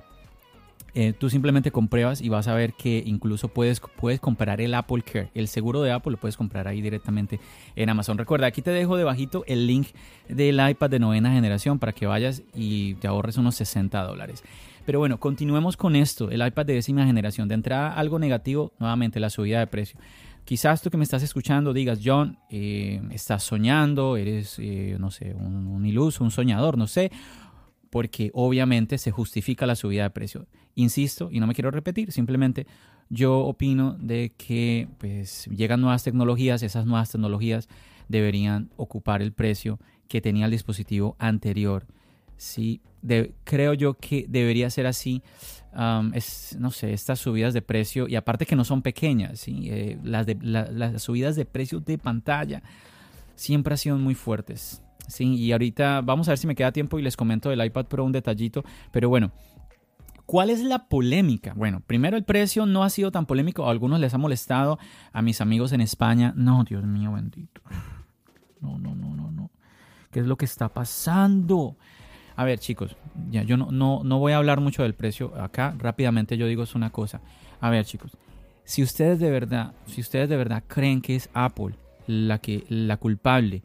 Eh, 0.93 1.13
tú 1.17 1.29
simplemente 1.29 1.71
compruebas 1.71 2.21
y 2.21 2.27
vas 2.27 2.49
a 2.49 2.53
ver 2.53 2.73
que 2.73 3.01
incluso 3.05 3.47
puedes, 3.47 3.79
puedes 3.79 4.19
comprar 4.19 4.59
el 4.59 4.73
Apple 4.73 5.03
Care, 5.03 5.29
el 5.33 5.47
seguro 5.47 5.81
de 5.81 5.91
Apple 5.91 6.11
lo 6.11 6.17
puedes 6.17 6.35
comprar 6.35 6.67
ahí 6.67 6.81
directamente 6.81 7.39
en 7.77 7.89
Amazon. 7.89 8.17
Recuerda, 8.17 8.47
aquí 8.47 8.61
te 8.61 8.71
dejo 8.71 8.97
debajito 8.97 9.45
el 9.47 9.67
link 9.67 9.87
del 10.27 10.59
iPad 10.69 10.89
de 10.89 10.99
novena 10.99 11.31
generación 11.31 11.79
para 11.79 11.93
que 11.93 12.07
vayas 12.07 12.43
y 12.53 12.95
te 12.95 13.07
ahorres 13.07 13.37
unos 13.37 13.55
60 13.55 14.03
dólares. 14.03 14.43
Pero 14.85 14.99
bueno, 14.99 15.19
continuemos 15.19 15.77
con 15.77 15.95
esto, 15.95 16.29
el 16.29 16.45
iPad 16.45 16.65
de 16.65 16.73
décima 16.73 17.05
generación. 17.05 17.47
De 17.47 17.53
entrada, 17.53 17.93
algo 17.93 18.19
negativo, 18.19 18.73
nuevamente 18.79 19.19
la 19.19 19.29
subida 19.29 19.59
de 19.59 19.67
precio. 19.67 19.99
Quizás 20.43 20.81
tú 20.81 20.89
que 20.89 20.97
me 20.97 21.03
estás 21.03 21.21
escuchando 21.21 21.71
digas, 21.71 21.99
John, 22.03 22.37
eh, 22.49 22.99
estás 23.11 23.43
soñando, 23.43 24.17
eres, 24.17 24.57
eh, 24.59 24.97
no 24.99 25.11
sé, 25.11 25.35
un, 25.35 25.67
un 25.67 25.85
iluso, 25.85 26.23
un 26.23 26.31
soñador, 26.31 26.77
no 26.77 26.87
sé, 26.87 27.11
porque 27.91 28.31
obviamente 28.33 28.97
se 28.97 29.11
justifica 29.11 29.67
la 29.67 29.75
subida 29.75 30.03
de 30.03 30.09
precio. 30.09 30.47
Insisto, 30.73 31.29
y 31.31 31.39
no 31.39 31.45
me 31.45 31.53
quiero 31.53 31.69
repetir, 31.69 32.11
simplemente 32.11 32.65
yo 33.09 33.39
opino 33.39 33.97
de 33.99 34.33
que 34.37 34.87
pues 34.97 35.45
llegan 35.47 35.81
nuevas 35.81 36.03
tecnologías, 36.03 36.63
esas 36.63 36.85
nuevas 36.85 37.11
tecnologías 37.11 37.67
deberían 38.07 38.71
ocupar 38.77 39.21
el 39.21 39.33
precio 39.33 39.79
que 40.07 40.21
tenía 40.21 40.45
el 40.45 40.51
dispositivo 40.51 41.15
anterior. 41.19 41.85
Sí, 42.37 42.81
creo 43.43 43.73
yo 43.73 43.95
que 43.95 44.25
debería 44.27 44.69
ser 44.69 44.87
así. 44.87 45.21
es, 46.13 46.55
no 46.57 46.71
sé, 46.71 46.93
estas 46.93 47.19
subidas 47.19 47.53
de 47.53 47.61
precio, 47.61 48.07
y 48.07 48.15
aparte 48.15 48.45
que 48.45 48.55
no 48.55 48.63
son 48.63 48.81
pequeñas, 48.81 49.41
¿sí? 49.41 49.67
Eh, 49.69 49.99
las, 50.03 50.25
las 50.41 51.03
subidas 51.03 51.35
de 51.35 51.45
precio 51.45 51.81
de 51.81 51.97
pantalla 51.97 52.63
siempre 53.35 53.73
han 53.73 53.77
sido 53.77 53.97
muy 53.97 54.15
fuertes. 54.15 54.81
¿Sí? 55.07 55.35
Y 55.35 55.51
ahorita 55.51 56.01
vamos 56.01 56.27
a 56.27 56.31
ver 56.31 56.37
si 56.37 56.47
me 56.47 56.55
queda 56.55 56.71
tiempo 56.71 56.99
y 56.99 57.01
les 57.01 57.17
comento 57.17 57.49
del 57.49 57.63
iPad 57.63 57.85
Pro 57.85 58.03
un 58.03 58.11
detallito, 58.11 58.63
pero 58.91 59.09
bueno. 59.09 59.31
¿Cuál 60.27 60.49
es 60.49 60.61
la 60.61 60.87
polémica? 60.87 61.53
Bueno, 61.57 61.81
primero 61.85 62.15
el 62.15 62.23
precio 62.23 62.65
no 62.65 62.85
ha 62.85 62.89
sido 62.89 63.11
tan 63.11 63.25
polémico, 63.25 63.67
a 63.67 63.71
algunos 63.71 63.99
les 63.99 64.13
ha 64.13 64.17
molestado, 64.17 64.79
a 65.11 65.21
mis 65.21 65.41
amigos 65.41 65.73
en 65.73 65.81
España, 65.81 66.31
no, 66.37 66.63
Dios 66.63 66.85
mío 66.85 67.11
bendito. 67.11 67.61
No, 68.61 68.77
no, 68.77 68.95
no, 68.95 69.13
no, 69.13 69.29
no. 69.29 69.51
¿Qué 70.09 70.21
es 70.21 70.27
lo 70.27 70.37
que 70.37 70.45
está 70.45 70.69
pasando? 70.69 71.75
A 72.35 72.45
ver, 72.45 72.59
chicos, 72.59 72.95
ya 73.29 73.43
yo 73.43 73.57
no, 73.57 73.71
no, 73.71 74.01
no 74.03 74.19
voy 74.19 74.31
a 74.31 74.37
hablar 74.37 74.61
mucho 74.61 74.83
del 74.83 74.93
precio 74.93 75.33
acá. 75.35 75.75
Rápidamente 75.77 76.37
yo 76.37 76.47
digo 76.47 76.63
es 76.63 76.75
una 76.75 76.91
cosa. 76.91 77.21
A 77.59 77.69
ver, 77.69 77.85
chicos, 77.85 78.15
si 78.63 78.83
ustedes 78.83 79.19
de 79.19 79.29
verdad, 79.31 79.73
si 79.85 80.01
ustedes 80.01 80.29
de 80.29 80.37
verdad 80.37 80.63
creen 80.67 81.01
que 81.01 81.15
es 81.15 81.29
Apple 81.33 81.75
la 82.07 82.39
que 82.39 82.65
la 82.69 82.97
culpable 82.97 83.63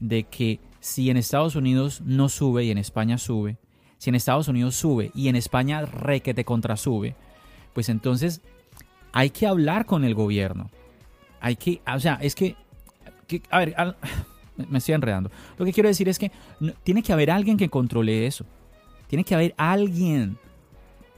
de 0.00 0.24
que 0.24 0.60
si 0.88 1.10
en 1.10 1.18
Estados 1.18 1.54
Unidos 1.54 2.00
no 2.04 2.30
sube 2.30 2.64
y 2.64 2.70
en 2.70 2.78
España 2.78 3.18
sube, 3.18 3.58
si 3.98 4.08
en 4.08 4.16
Estados 4.16 4.48
Unidos 4.48 4.74
sube 4.74 5.10
y 5.14 5.28
en 5.28 5.36
España 5.36 5.82
re 5.82 6.22
que 6.22 6.32
te 6.32 6.44
contrasube, 6.44 7.14
pues 7.74 7.90
entonces 7.90 8.40
hay 9.12 9.30
que 9.30 9.46
hablar 9.46 9.84
con 9.84 10.04
el 10.04 10.14
gobierno. 10.14 10.70
Hay 11.40 11.56
que, 11.56 11.82
o 11.94 12.00
sea, 12.00 12.18
es 12.22 12.34
que, 12.34 12.56
a 13.50 13.58
ver, 13.58 13.76
me 14.56 14.78
estoy 14.78 14.94
enredando. 14.94 15.30
Lo 15.58 15.66
que 15.66 15.74
quiero 15.74 15.88
decir 15.88 16.08
es 16.08 16.18
que 16.18 16.32
tiene 16.84 17.02
que 17.02 17.12
haber 17.12 17.30
alguien 17.30 17.58
que 17.58 17.68
controle 17.68 18.26
eso. 18.26 18.46
Tiene 19.08 19.24
que 19.24 19.34
haber 19.34 19.54
alguien. 19.58 20.38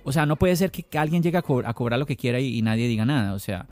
O 0.02 0.10
sea, 0.10 0.26
no 0.26 0.36
puede 0.36 0.56
ser 0.56 0.72
que, 0.72 0.98
alguien 0.98 1.22
llegue 1.22 1.38
a, 1.38 1.42
cobrar 1.42 1.98
lo 1.98 2.06
que 2.06 2.16
quiera 2.16 2.40
y, 2.40 2.60
nadie 2.60 2.88
diga 2.88 3.04
nada. 3.04 3.34
O 3.34 3.38
sea, 3.38 3.66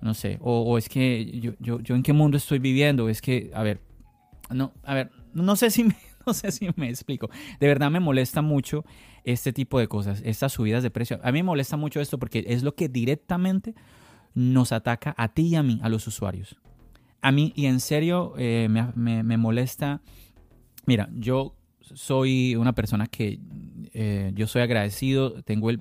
no 0.00 0.14
sé. 0.14 0.38
O, 0.42 0.78
es 0.78 0.88
que 0.88 1.40
yo, 1.40 1.52
yo, 1.58 1.80
yo, 1.80 1.96
en 1.96 2.04
qué 2.04 2.12
mundo 2.12 2.36
estoy 2.36 2.60
viviendo. 2.60 3.08
Es 3.08 3.20
que, 3.20 3.50
a 3.52 3.62
ver, 3.62 3.80
no, 4.50 4.72
a 4.84 4.94
ver, 4.94 5.10
no 5.34 5.56
sé 5.56 5.70
si 5.70 5.84
me, 5.84 5.96
no 6.26 6.32
sé 6.34 6.52
si 6.52 6.68
me 6.76 6.88
explico. 6.88 7.28
De 7.60 7.66
verdad 7.66 7.90
me 7.90 8.00
molesta 8.00 8.42
mucho 8.42 8.84
este 9.24 9.52
tipo 9.52 9.78
de 9.78 9.88
cosas, 9.88 10.22
estas 10.24 10.52
subidas 10.52 10.82
de 10.82 10.90
precio. 10.90 11.20
A 11.22 11.32
mí 11.32 11.38
me 11.40 11.44
molesta 11.44 11.76
mucho 11.76 12.00
esto 12.00 12.18
porque 12.18 12.44
es 12.48 12.62
lo 12.62 12.74
que 12.74 12.88
directamente 12.88 13.74
nos 14.34 14.72
ataca 14.72 15.14
a 15.16 15.28
ti 15.28 15.48
y 15.48 15.54
a 15.54 15.62
mí, 15.62 15.80
a 15.82 15.88
los 15.88 16.06
usuarios. 16.06 16.56
A 17.20 17.32
mí, 17.32 17.52
y 17.56 17.66
en 17.66 17.80
serio, 17.80 18.34
eh, 18.36 18.68
me, 18.68 19.36
molesta. 19.38 20.02
Mira, 20.84 21.08
yo 21.14 21.56
soy 21.80 22.54
una 22.56 22.74
persona 22.74 23.06
que 23.06 23.40
eh, 23.94 24.32
yo 24.34 24.46
soy 24.46 24.60
agradecido, 24.62 25.42
tengo, 25.42 25.70
el, 25.70 25.80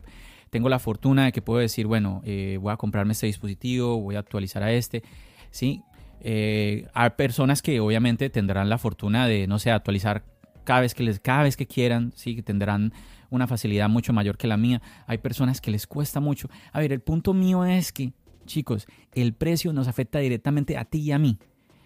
tengo 0.50 0.70
la 0.70 0.80
fortuna 0.80 1.26
de 1.26 1.32
que 1.34 1.42
puedo 1.42 1.60
decir, 1.60 1.86
bueno, 1.86 2.22
eh, 2.24 2.58
voy 2.62 2.72
a 2.72 2.78
comprarme 2.78 3.12
este 3.12 3.26
dispositivo, 3.26 4.00
voy 4.00 4.16
a 4.16 4.20
actualizar 4.20 4.64
a 4.64 4.72
este, 4.72 5.04
¿sí? 5.52 5.82
Hay 6.24 7.10
personas 7.18 7.62
que 7.62 7.80
obviamente 7.80 8.30
tendrán 8.30 8.70
la 8.70 8.78
fortuna 8.78 9.28
de, 9.28 9.48
no 9.48 9.60
sé, 9.60 9.72
actualizar 9.72 10.24
cada 10.64 10.82
vez 10.82 10.94
que 10.94 11.04
les, 11.04 11.20
cada 11.20 11.44
vez 11.44 11.58
que 11.58 11.68
quieran, 11.68 12.14
sí, 12.16 12.36
que 12.36 12.44
tendrán 12.44 12.94
una 13.30 13.48
facilidad 13.48 13.90
mucho 13.90 14.14
mayor 14.14 14.38
que 14.38 14.48
la 14.48 14.58
mía. 14.58 14.82
Hay 15.08 15.18
personas 15.18 15.60
que 15.60 15.72
les 15.72 15.88
cuesta 15.88 16.20
mucho. 16.20 16.50
A 16.72 16.80
ver, 16.80 16.94
el 16.94 17.02
punto 17.02 17.34
mío 17.34 17.66
es 17.66 17.92
que 17.92 18.14
chicos, 18.46 18.88
el 19.14 19.34
precio 19.34 19.74
nos 19.74 19.88
afecta 19.88 20.20
directamente 20.20 20.78
a 20.78 20.86
ti 20.86 21.00
y 21.00 21.12
a 21.12 21.20
mí. 21.20 21.38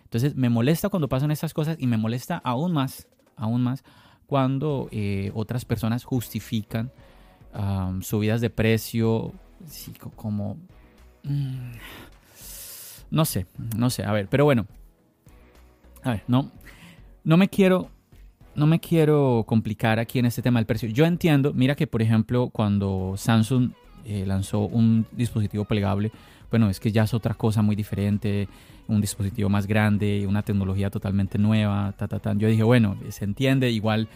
Entonces 0.03 0.35
me 0.35 0.49
molesta 0.49 0.89
cuando 0.89 1.09
pasan 1.09 1.31
estas 1.31 1.53
cosas 1.53 1.77
y 1.79 1.87
me 1.87 1.97
molesta 1.97 2.37
aún 2.43 2.71
más, 2.71 3.07
aún 3.35 3.61
más, 3.61 3.83
cuando 4.25 4.87
eh, 4.91 5.31
otras 5.33 5.65
personas 5.65 6.03
justifican 6.03 6.91
subidas 8.01 8.39
de 8.41 8.51
precio 8.51 9.33
como... 10.15 10.57
Mm, 11.23 11.71
no 13.11 13.25
sé, 13.25 13.45
no 13.75 13.89
sé, 13.89 14.03
a 14.03 14.11
ver, 14.11 14.27
pero 14.29 14.45
bueno. 14.45 14.65
A 16.03 16.11
ver, 16.11 16.23
no, 16.27 16.51
no 17.23 17.37
me 17.37 17.49
quiero 17.49 17.89
no 18.55 18.65
me 18.65 18.79
quiero 18.79 19.43
complicar 19.47 19.99
aquí 19.99 20.17
en 20.17 20.25
este 20.25 20.41
tema 20.41 20.59
del 20.59 20.65
precio. 20.65 20.89
Yo 20.89 21.05
entiendo, 21.05 21.53
mira 21.53 21.75
que 21.75 21.85
por 21.85 22.01
ejemplo 22.01 22.49
cuando 22.49 23.13
Samsung 23.15 23.71
eh, 24.05 24.25
lanzó 24.25 24.61
un 24.61 25.05
dispositivo 25.11 25.65
plegable 25.65 26.11
bueno, 26.49 26.69
es 26.69 26.79
que 26.79 26.91
ya 26.91 27.03
es 27.03 27.13
otra 27.13 27.33
cosa 27.33 27.61
muy 27.61 27.75
diferente, 27.75 28.47
un 28.87 29.01
dispositivo 29.01 29.49
más 29.49 29.67
grande, 29.67 30.25
una 30.27 30.43
tecnología 30.43 30.89
totalmente 30.89 31.37
nueva, 31.37 31.93
ta, 31.97 32.07
ta, 32.07 32.19
ta. 32.19 32.33
Yo 32.35 32.47
dije, 32.47 32.63
bueno, 32.63 32.97
se 33.09 33.25
entiende, 33.25 33.69
igual 33.71 34.07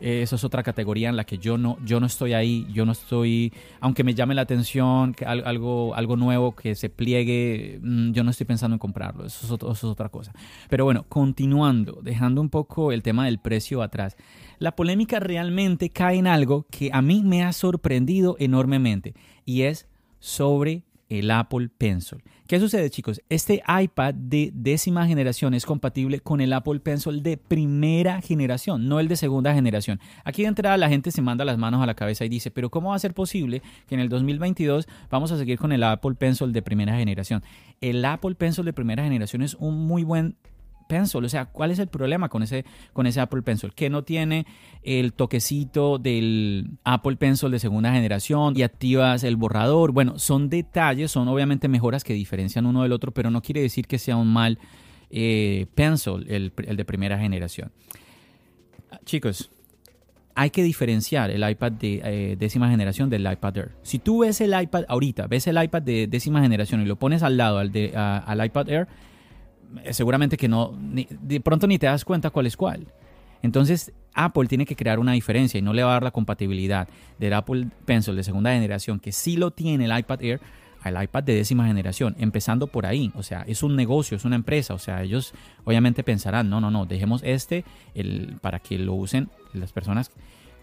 eh, 0.00 0.22
es 0.22 0.44
otra 0.44 0.62
categoría 0.62 1.08
en 1.08 1.16
la 1.16 1.24
que 1.24 1.38
yo 1.38 1.58
no, 1.58 1.78
yo 1.84 2.00
no 2.00 2.06
estoy 2.06 2.32
ahí, 2.32 2.66
yo 2.72 2.86
no 2.86 2.92
estoy, 2.92 3.52
aunque 3.80 4.04
me 4.04 4.14
llame 4.14 4.34
la 4.34 4.42
atención, 4.42 5.12
que 5.12 5.24
algo, 5.24 5.94
algo 5.94 6.16
nuevo 6.16 6.54
que 6.56 6.74
se 6.74 6.88
pliegue, 6.88 7.78
mm, 7.82 8.12
yo 8.12 8.24
no 8.24 8.30
estoy 8.30 8.46
pensando 8.46 8.74
en 8.74 8.78
comprarlo, 8.78 9.26
eso 9.26 9.46
es, 9.46 9.52
eso 9.52 9.70
es 9.70 9.84
otra 9.84 10.08
cosa. 10.08 10.32
Pero 10.68 10.84
bueno, 10.84 11.04
continuando, 11.08 12.00
dejando 12.02 12.40
un 12.40 12.48
poco 12.48 12.92
el 12.92 13.02
tema 13.02 13.26
del 13.26 13.38
precio 13.38 13.82
atrás, 13.82 14.16
la 14.58 14.76
polémica 14.76 15.20
realmente 15.20 15.90
cae 15.90 16.18
en 16.18 16.26
algo 16.26 16.66
que 16.70 16.90
a 16.92 17.02
mí 17.02 17.22
me 17.24 17.42
ha 17.42 17.52
sorprendido 17.52 18.36
enormemente 18.38 19.14
y 19.44 19.62
es 19.62 19.88
sobre 20.18 20.84
el 21.10 21.30
Apple 21.30 21.68
Pencil. 21.76 22.22
¿Qué 22.46 22.58
sucede 22.58 22.88
chicos? 22.88 23.20
Este 23.28 23.62
iPad 23.68 24.14
de 24.14 24.50
décima 24.54 25.06
generación 25.06 25.54
es 25.54 25.66
compatible 25.66 26.20
con 26.20 26.40
el 26.40 26.52
Apple 26.52 26.80
Pencil 26.80 27.22
de 27.22 27.36
primera 27.36 28.22
generación, 28.22 28.88
no 28.88 28.98
el 28.98 29.08
de 29.08 29.16
segunda 29.16 29.52
generación. 29.52 30.00
Aquí 30.24 30.42
de 30.42 30.48
entrada 30.48 30.76
la 30.76 30.88
gente 30.88 31.10
se 31.10 31.20
manda 31.20 31.44
las 31.44 31.58
manos 31.58 31.82
a 31.82 31.86
la 31.86 31.94
cabeza 31.94 32.24
y 32.24 32.28
dice, 32.28 32.50
pero 32.50 32.70
¿cómo 32.70 32.90
va 32.90 32.96
a 32.96 33.00
ser 33.00 33.12
posible 33.12 33.62
que 33.86 33.94
en 33.94 34.00
el 34.00 34.08
2022 34.08 34.88
vamos 35.10 35.30
a 35.32 35.36
seguir 35.36 35.58
con 35.58 35.72
el 35.72 35.82
Apple 35.82 36.14
Pencil 36.14 36.52
de 36.52 36.62
primera 36.62 36.96
generación? 36.96 37.42
El 37.80 38.04
Apple 38.04 38.36
Pencil 38.36 38.64
de 38.64 38.72
primera 38.72 39.04
generación 39.04 39.42
es 39.42 39.54
un 39.54 39.86
muy 39.86 40.04
buen 40.04 40.36
Pencil. 40.90 41.24
O 41.24 41.28
sea, 41.28 41.46
¿cuál 41.46 41.70
es 41.70 41.78
el 41.78 41.86
problema 41.86 42.28
con 42.28 42.42
ese, 42.42 42.64
con 42.92 43.06
ese 43.06 43.20
Apple 43.20 43.42
Pencil? 43.42 43.72
Que 43.72 43.88
no 43.88 44.02
tiene 44.02 44.44
el 44.82 45.12
toquecito 45.12 45.98
del 45.98 46.72
Apple 46.82 47.16
Pencil 47.16 47.52
de 47.52 47.60
segunda 47.60 47.92
generación 47.92 48.56
y 48.56 48.62
activas 48.62 49.22
el 49.22 49.36
borrador. 49.36 49.92
Bueno, 49.92 50.18
son 50.18 50.48
detalles, 50.50 51.12
son 51.12 51.28
obviamente 51.28 51.68
mejoras 51.68 52.02
que 52.02 52.12
diferencian 52.12 52.66
uno 52.66 52.82
del 52.82 52.92
otro, 52.92 53.12
pero 53.12 53.30
no 53.30 53.40
quiere 53.40 53.62
decir 53.62 53.86
que 53.86 53.98
sea 53.98 54.16
un 54.16 54.32
mal 54.32 54.58
eh, 55.10 55.66
Pencil 55.76 56.26
el, 56.28 56.52
de 56.76 56.84
primera 56.84 57.18
generación. 57.18 57.70
Chicos, 59.04 59.50
hay 60.34 60.50
que 60.50 60.62
diferenciar 60.62 61.30
el 61.30 61.48
iPad 61.48 61.72
de 61.72 62.00
eh, 62.02 62.36
décima 62.38 62.70
generación 62.70 63.10
del 63.10 63.30
iPad 63.30 63.56
Air. 63.58 63.70
Si 63.82 63.98
tú 63.98 64.20
ves 64.20 64.40
el 64.40 64.58
iPad 64.58 64.84
ahorita, 64.88 65.26
ves 65.26 65.46
el 65.46 65.62
iPad 65.62 65.82
de 65.82 66.06
décima 66.06 66.40
generación 66.40 66.80
y 66.80 66.86
lo 66.86 66.96
pones 66.96 67.22
al 67.22 67.36
lado 67.36 67.58
al, 67.58 67.68
iPad 67.74 68.68
Air, 68.68 68.88
seguramente 69.90 70.36
que 70.36 70.48
no, 70.48 70.74
de 70.76 71.40
pronto 71.40 71.66
ni 71.66 71.78
te 71.78 71.86
das 71.86 72.04
cuenta 72.04 72.30
cuál 72.30 72.46
es 72.46 72.56
cuál. 72.56 72.86
Entonces, 73.42 73.92
Apple 74.14 74.48
tiene 74.48 74.66
que 74.66 74.76
crear 74.76 74.98
una 74.98 75.12
diferencia 75.12 75.58
y 75.58 75.62
no 75.62 75.72
le 75.72 75.82
va 75.82 75.90
a 75.90 75.92
dar 75.94 76.02
la 76.02 76.10
compatibilidad 76.10 76.88
del 77.18 77.32
Apple 77.32 77.68
Pencil 77.86 78.16
de 78.16 78.22
segunda 78.22 78.52
generación, 78.52 79.00
que 79.00 79.12
sí 79.12 79.36
lo 79.36 79.50
tiene 79.50 79.86
el 79.86 79.98
iPad 79.98 80.22
Air, 80.22 80.40
al 80.82 81.02
iPad 81.02 81.22
de 81.24 81.34
décima 81.34 81.66
generación, 81.66 82.16
empezando 82.18 82.66
por 82.66 82.86
ahí. 82.86 83.12
O 83.14 83.22
sea, 83.22 83.42
es 83.46 83.62
un 83.62 83.76
negocio, 83.76 84.16
es 84.16 84.24
una 84.24 84.36
empresa. 84.36 84.74
O 84.74 84.78
sea, 84.78 85.02
ellos 85.02 85.34
obviamente 85.64 86.02
pensarán, 86.02 86.48
no, 86.48 86.60
no, 86.60 86.70
no, 86.70 86.86
dejemos 86.86 87.22
este 87.24 87.64
el, 87.94 88.36
para 88.40 88.60
que 88.60 88.78
lo 88.78 88.94
usen 88.94 89.28
las 89.52 89.72
personas 89.72 90.10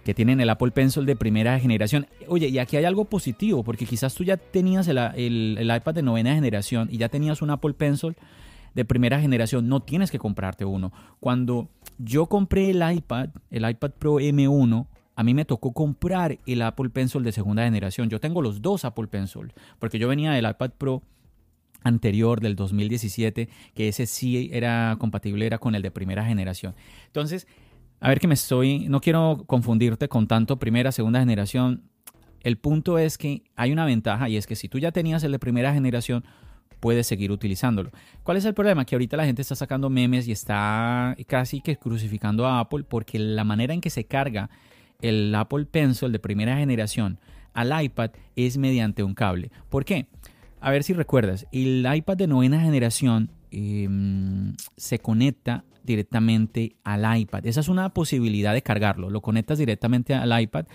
que 0.04 0.14
tienen 0.14 0.40
el 0.40 0.50
Apple 0.50 0.72
Pencil 0.72 1.06
de 1.06 1.16
primera 1.16 1.60
generación. 1.60 2.08
Oye, 2.28 2.48
y 2.48 2.60
aquí 2.60 2.78
hay 2.78 2.86
algo 2.86 3.06
positivo, 3.06 3.64
porque 3.64 3.86
quizás 3.86 4.16
tú 4.16 4.24
ya 4.24 4.38
tenías 4.38 4.88
el, 4.88 4.98
el 4.98 5.76
iPad 5.76 5.94
de 5.94 6.02
novena 6.02 6.34
generación 6.34 6.88
y 6.92 6.98
ya 6.98 7.10
tenías 7.10 7.42
un 7.42 7.50
Apple 7.50 7.74
Pencil 7.74 8.16
de 8.78 8.86
primera 8.86 9.20
generación, 9.20 9.68
no 9.68 9.80
tienes 9.80 10.12
que 10.12 10.20
comprarte 10.20 10.64
uno. 10.64 10.94
Cuando 11.20 11.68
yo 11.98 12.28
compré 12.28 12.70
el 12.70 12.84
iPad, 12.88 13.30
el 13.50 13.68
iPad 13.68 13.90
Pro 13.98 14.20
M1, 14.20 14.86
a 15.16 15.24
mí 15.24 15.34
me 15.34 15.46
tocó 15.46 15.74
comprar 15.74 16.38
el 16.46 16.62
Apple 16.62 16.92
Pencil 16.92 17.24
de 17.24 17.32
segunda 17.32 17.64
generación. 17.64 18.08
Yo 18.08 18.20
tengo 18.20 18.40
los 18.40 18.62
dos 18.62 18.86
Apple 18.86 19.08
Pencil, 19.08 19.52
porque 19.80 19.98
yo 19.98 20.08
venía 20.08 20.32
del 20.32 20.48
iPad 20.48 20.74
Pro 20.78 21.02
anterior 21.82 22.40
del 22.40 22.56
2017, 22.56 23.50
que 23.74 23.88
ese 23.88 24.06
sí 24.06 24.52
era 24.54 24.96
compatible, 25.00 25.48
era 25.48 25.58
con 25.58 25.74
el 25.74 25.82
de 25.82 25.90
primera 25.90 26.24
generación. 26.24 26.76
Entonces, 27.08 27.48
a 28.00 28.10
ver 28.10 28.20
que 28.20 28.28
me 28.28 28.36
estoy, 28.36 28.90
no 28.90 29.02
quiero 29.02 29.44
confundirte 29.48 30.08
con 30.08 30.28
tanto 30.28 30.60
primera, 30.60 30.92
segunda 30.92 31.20
generación. 31.20 31.82
El 32.44 32.60
punto 32.60 33.00
es 33.00 33.18
que 33.18 33.42
hay 33.56 33.72
una 33.72 33.86
ventaja 33.86 34.30
y 34.30 34.38
es 34.38 34.46
que 34.46 34.56
si 34.56 34.70
tú 34.70 34.78
ya 34.78 34.92
tenías 34.92 35.24
el 35.24 35.32
de 35.32 35.40
primera 35.40 35.74
generación, 35.74 36.24
puedes 36.80 37.08
seguir 37.08 37.32
utilizándolo. 37.32 37.92
¿Cuál 38.24 38.38
es 38.38 38.46
el 38.46 38.54
problema? 38.54 38.86
Que 38.86 38.96
ahorita 38.96 39.18
la 39.18 39.26
gente 39.26 39.42
está 39.42 39.56
sacando 39.56 39.90
memes 39.90 40.28
y 40.28 40.32
está 40.32 41.16
casi 41.28 41.62
que 41.62 41.78
crucificando 41.78 42.46
a 42.46 42.60
Apple 42.60 42.84
porque 42.88 43.20
la 43.20 43.44
manera 43.44 43.74
en 43.74 43.82
que 43.82 43.90
se 43.90 44.06
carga 44.06 44.50
el 45.02 45.34
Apple 45.36 45.66
Pencil 45.66 46.12
de 46.12 46.20
primera 46.20 46.58
generación 46.58 47.20
al 47.54 47.84
iPad 47.84 48.12
es 48.36 48.58
mediante 48.58 49.04
un 49.04 49.14
cable. 49.14 49.52
¿Por 49.70 49.86
qué? 49.86 50.08
a 50.60 50.72
ver 50.72 50.84
si 50.84 50.94
recuerdas, 50.94 51.46
el 51.52 51.88
iPad 51.92 52.18
de 52.18 52.28
novena 52.28 52.60
generación 52.60 53.30
em, 53.52 54.56
se 54.76 55.00
conecta 55.00 55.64
directamente 55.84 56.76
al 56.84 57.20
iPad. 57.20 57.46
Esa 57.46 57.62
es 57.62 57.70
una 57.70 57.94
posibilidad 57.94 58.54
de 58.54 58.62
cargarlo. 58.62 59.10
Lo 59.10 59.22
conectas 59.22 59.58
directamente 59.58 60.14
al 60.14 60.40
iPad 60.42 60.66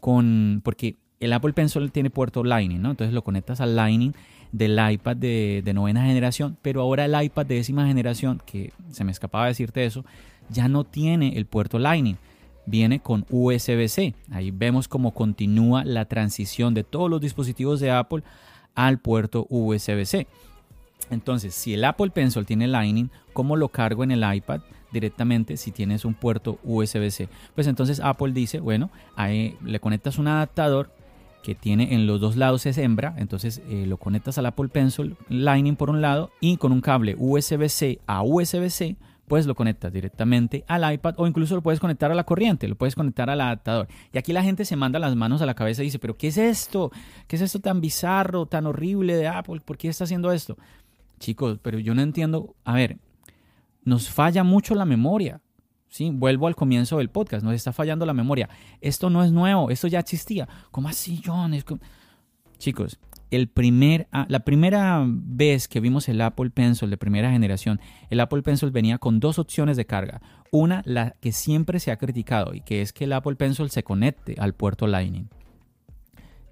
con, 0.00 0.60
porque 0.64 0.96
el 1.20 1.32
Apple 1.32 1.52
Pencil 1.52 1.92
tiene 1.92 2.10
puerto 2.10 2.42
Lightning, 2.42 2.80
¿no? 2.80 2.90
Entonces 2.90 3.12
lo 3.12 3.22
conectas 3.22 3.60
al 3.60 3.76
Lightning 3.76 4.14
del 4.52 4.78
iPad 4.92 5.16
de, 5.16 5.72
novena 5.74 6.04
generación, 6.04 6.56
pero 6.62 6.82
ahora 6.82 7.06
el 7.06 7.24
iPad 7.24 7.46
de 7.46 7.56
décima 7.56 7.86
generación, 7.86 8.40
que 8.44 8.72
se 8.90 9.04
me 9.04 9.12
escapaba 9.12 9.46
decirte 9.46 9.84
eso, 9.84 10.04
ya 10.48 10.68
no 10.68 10.84
tiene 10.84 11.36
el 11.36 11.46
puerto 11.46 11.78
Lightning 11.78 12.16
viene 12.64 13.00
con 13.00 13.26
USB-C. 13.28 14.14
Ahí 14.30 14.52
vemos 14.52 14.86
cómo 14.86 15.12
continúa 15.12 15.84
la 15.84 16.04
transición 16.04 16.74
de 16.74 16.84
todos 16.84 17.10
los 17.10 17.20
dispositivos 17.20 17.80
de 17.80 17.90
Apple 17.90 18.22
al 18.76 18.98
puerto 18.98 19.46
USB-C. 19.50 20.28
Entonces, 21.10 21.54
si 21.54 21.74
el 21.74 21.84
Apple 21.84 22.10
Pencil 22.10 22.46
tiene 22.46 22.68
Lightning, 22.68 23.10
¿cómo 23.32 23.56
lo 23.56 23.68
cargo 23.68 24.04
en 24.04 24.12
el 24.12 24.34
iPad? 24.34 24.60
directamente 24.92 25.56
si 25.56 25.72
tienes 25.72 26.04
un 26.04 26.14
puerto 26.14 26.58
USB-C. 26.62 27.28
Pues 27.54 27.66
entonces 27.66 28.00
Apple 28.00 28.32
dice, 28.32 28.60
bueno, 28.60 28.90
ahí 29.16 29.56
le 29.64 29.80
conectas 29.80 30.18
un 30.18 30.28
adaptador 30.28 30.90
que 31.42 31.54
tiene 31.54 31.94
en 31.94 32.06
los 32.06 32.20
dos 32.20 32.36
lados 32.36 32.66
es 32.66 32.78
hembra, 32.78 33.14
entonces 33.18 33.62
eh, 33.68 33.84
lo 33.86 33.96
conectas 33.96 34.38
al 34.38 34.46
Apple 34.46 34.68
Pencil 34.68 35.16
Lightning 35.28 35.76
por 35.76 35.90
un 35.90 36.00
lado 36.00 36.30
y 36.40 36.56
con 36.56 36.72
un 36.72 36.80
cable 36.80 37.16
USB-C 37.18 38.00
a 38.06 38.22
USB-C 38.22 38.96
pues 39.32 39.46
lo 39.46 39.54
conectas 39.54 39.92
directamente 39.92 40.64
al 40.68 40.92
iPad 40.92 41.14
o 41.16 41.26
incluso 41.26 41.54
lo 41.54 41.62
puedes 41.62 41.80
conectar 41.80 42.10
a 42.10 42.14
la 42.14 42.24
corriente, 42.24 42.68
lo 42.68 42.76
puedes 42.76 42.94
conectar 42.94 43.30
al 43.30 43.40
adaptador. 43.40 43.88
Y 44.12 44.18
aquí 44.18 44.32
la 44.32 44.42
gente 44.42 44.66
se 44.66 44.76
manda 44.76 44.98
las 44.98 45.16
manos 45.16 45.40
a 45.40 45.46
la 45.46 45.54
cabeza 45.54 45.82
y 45.82 45.86
dice, 45.86 45.98
pero 45.98 46.18
¿qué 46.18 46.28
es 46.28 46.36
esto? 46.36 46.90
¿Qué 47.28 47.36
es 47.36 47.42
esto 47.42 47.60
tan 47.60 47.80
bizarro, 47.80 48.44
tan 48.44 48.66
horrible 48.66 49.16
de 49.16 49.28
Apple? 49.28 49.62
¿Por 49.64 49.78
qué 49.78 49.88
está 49.88 50.04
haciendo 50.04 50.32
esto? 50.32 50.58
Chicos, 51.18 51.58
pero 51.62 51.78
yo 51.78 51.94
no 51.94 52.02
entiendo, 52.02 52.54
a 52.64 52.74
ver, 52.74 52.98
nos 53.84 54.10
falla 54.10 54.44
mucho 54.44 54.74
la 54.74 54.84
memoria. 54.84 55.40
Sí, 55.92 56.10
vuelvo 56.10 56.46
al 56.46 56.56
comienzo 56.56 56.96
del 56.96 57.10
podcast, 57.10 57.44
nos 57.44 57.52
está 57.52 57.70
fallando 57.70 58.06
la 58.06 58.14
memoria. 58.14 58.48
Esto 58.80 59.10
no 59.10 59.22
es 59.22 59.30
nuevo, 59.30 59.68
esto 59.68 59.88
ya 59.88 59.98
existía. 59.98 60.48
¿Cómo 60.70 60.88
así, 60.88 61.20
John? 61.22 61.54
Chicos, 62.56 62.98
el 63.30 63.48
primer, 63.48 64.08
ah, 64.10 64.24
la 64.30 64.40
primera 64.40 65.04
vez 65.06 65.68
que 65.68 65.80
vimos 65.80 66.08
el 66.08 66.22
Apple 66.22 66.48
Pencil 66.48 66.88
de 66.88 66.96
primera 66.96 67.30
generación, 67.30 67.78
el 68.08 68.20
Apple 68.20 68.40
Pencil 68.40 68.70
venía 68.70 68.96
con 68.96 69.20
dos 69.20 69.38
opciones 69.38 69.76
de 69.76 69.84
carga. 69.84 70.22
Una, 70.50 70.80
la 70.86 71.14
que 71.20 71.30
siempre 71.30 71.78
se 71.78 71.90
ha 71.90 71.98
criticado, 71.98 72.54
y 72.54 72.62
que 72.62 72.80
es 72.80 72.94
que 72.94 73.04
el 73.04 73.12
Apple 73.12 73.36
Pencil 73.36 73.68
se 73.68 73.82
conecte 73.82 74.36
al 74.38 74.54
puerto 74.54 74.86
Lightning. 74.86 75.28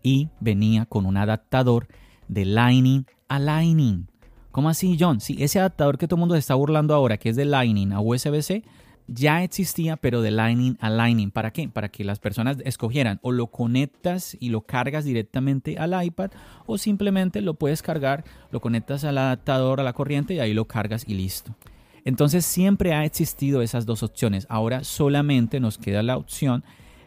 Y 0.03 0.29
venía 0.41 0.85
con 0.85 1.07
un 1.07 1.17
adaptador 1.17 1.89
de 2.29 2.45
Lightning 2.45 3.07
a 3.29 3.39
Lightning. 3.39 4.07
¿Cómo 4.51 4.69
así, 4.69 4.99
John? 5.01 5.23
Sí, 5.23 5.39
ese 5.41 5.61
adaptador 5.61 5.97
que 5.97 6.07
todo 6.07 6.17
el 6.17 6.21
mundo 6.21 6.35
se 6.35 6.41
está 6.41 6.57
burlando 6.57 6.93
ahora, 6.93 7.17
que 7.17 7.31
es 7.31 7.37
de 7.37 7.47
Lightning 7.47 7.95
a 7.95 8.01
USB-C, 8.01 8.65
ya 9.13 9.43
existía, 9.43 9.97
pero 9.97 10.23
de 10.23 10.31
Lightning 10.31 10.77
a 10.81 10.89
Lightning. 10.89 11.31
¿Para 11.31 11.53
qué? 11.53 11.69
Para 11.69 11.89
que 11.89 12.05
las 12.05 12.21
personas 12.21 12.59
escogieran 12.65 13.19
o 13.23 13.33
lo 13.33 13.49
conectas 13.49 14.37
y 14.39 14.51
lo 14.51 14.61
cargas 14.61 15.05
directamente 15.05 15.79
al 15.79 16.03
iPad 16.05 16.31
o 16.67 16.79
simplemente 16.79 17.41
lo 17.41 17.55
puedes 17.55 17.83
cargar, 17.83 18.25
lo 18.53 18.61
conectas 18.61 19.03
al 19.05 19.19
adaptador 19.19 19.81
a 19.81 19.83
la 19.83 19.93
corriente 19.93 20.35
y 20.35 20.39
ahí 20.39 20.55
lo 20.55 20.67
cargas 20.67 21.05
y 21.09 21.15
listo. 21.15 21.57
Entonces 22.05 22.47
siempre 22.47 22.95
ha 22.95 23.05
existido 23.05 23.63
esas 23.63 23.85
dos 23.85 24.05
opciones. 24.05 24.47
Ahora 24.49 24.85
solamente 24.85 25.59
nos 25.59 25.77
queda 25.77 26.03
la 26.03 26.17
opción 26.17 26.63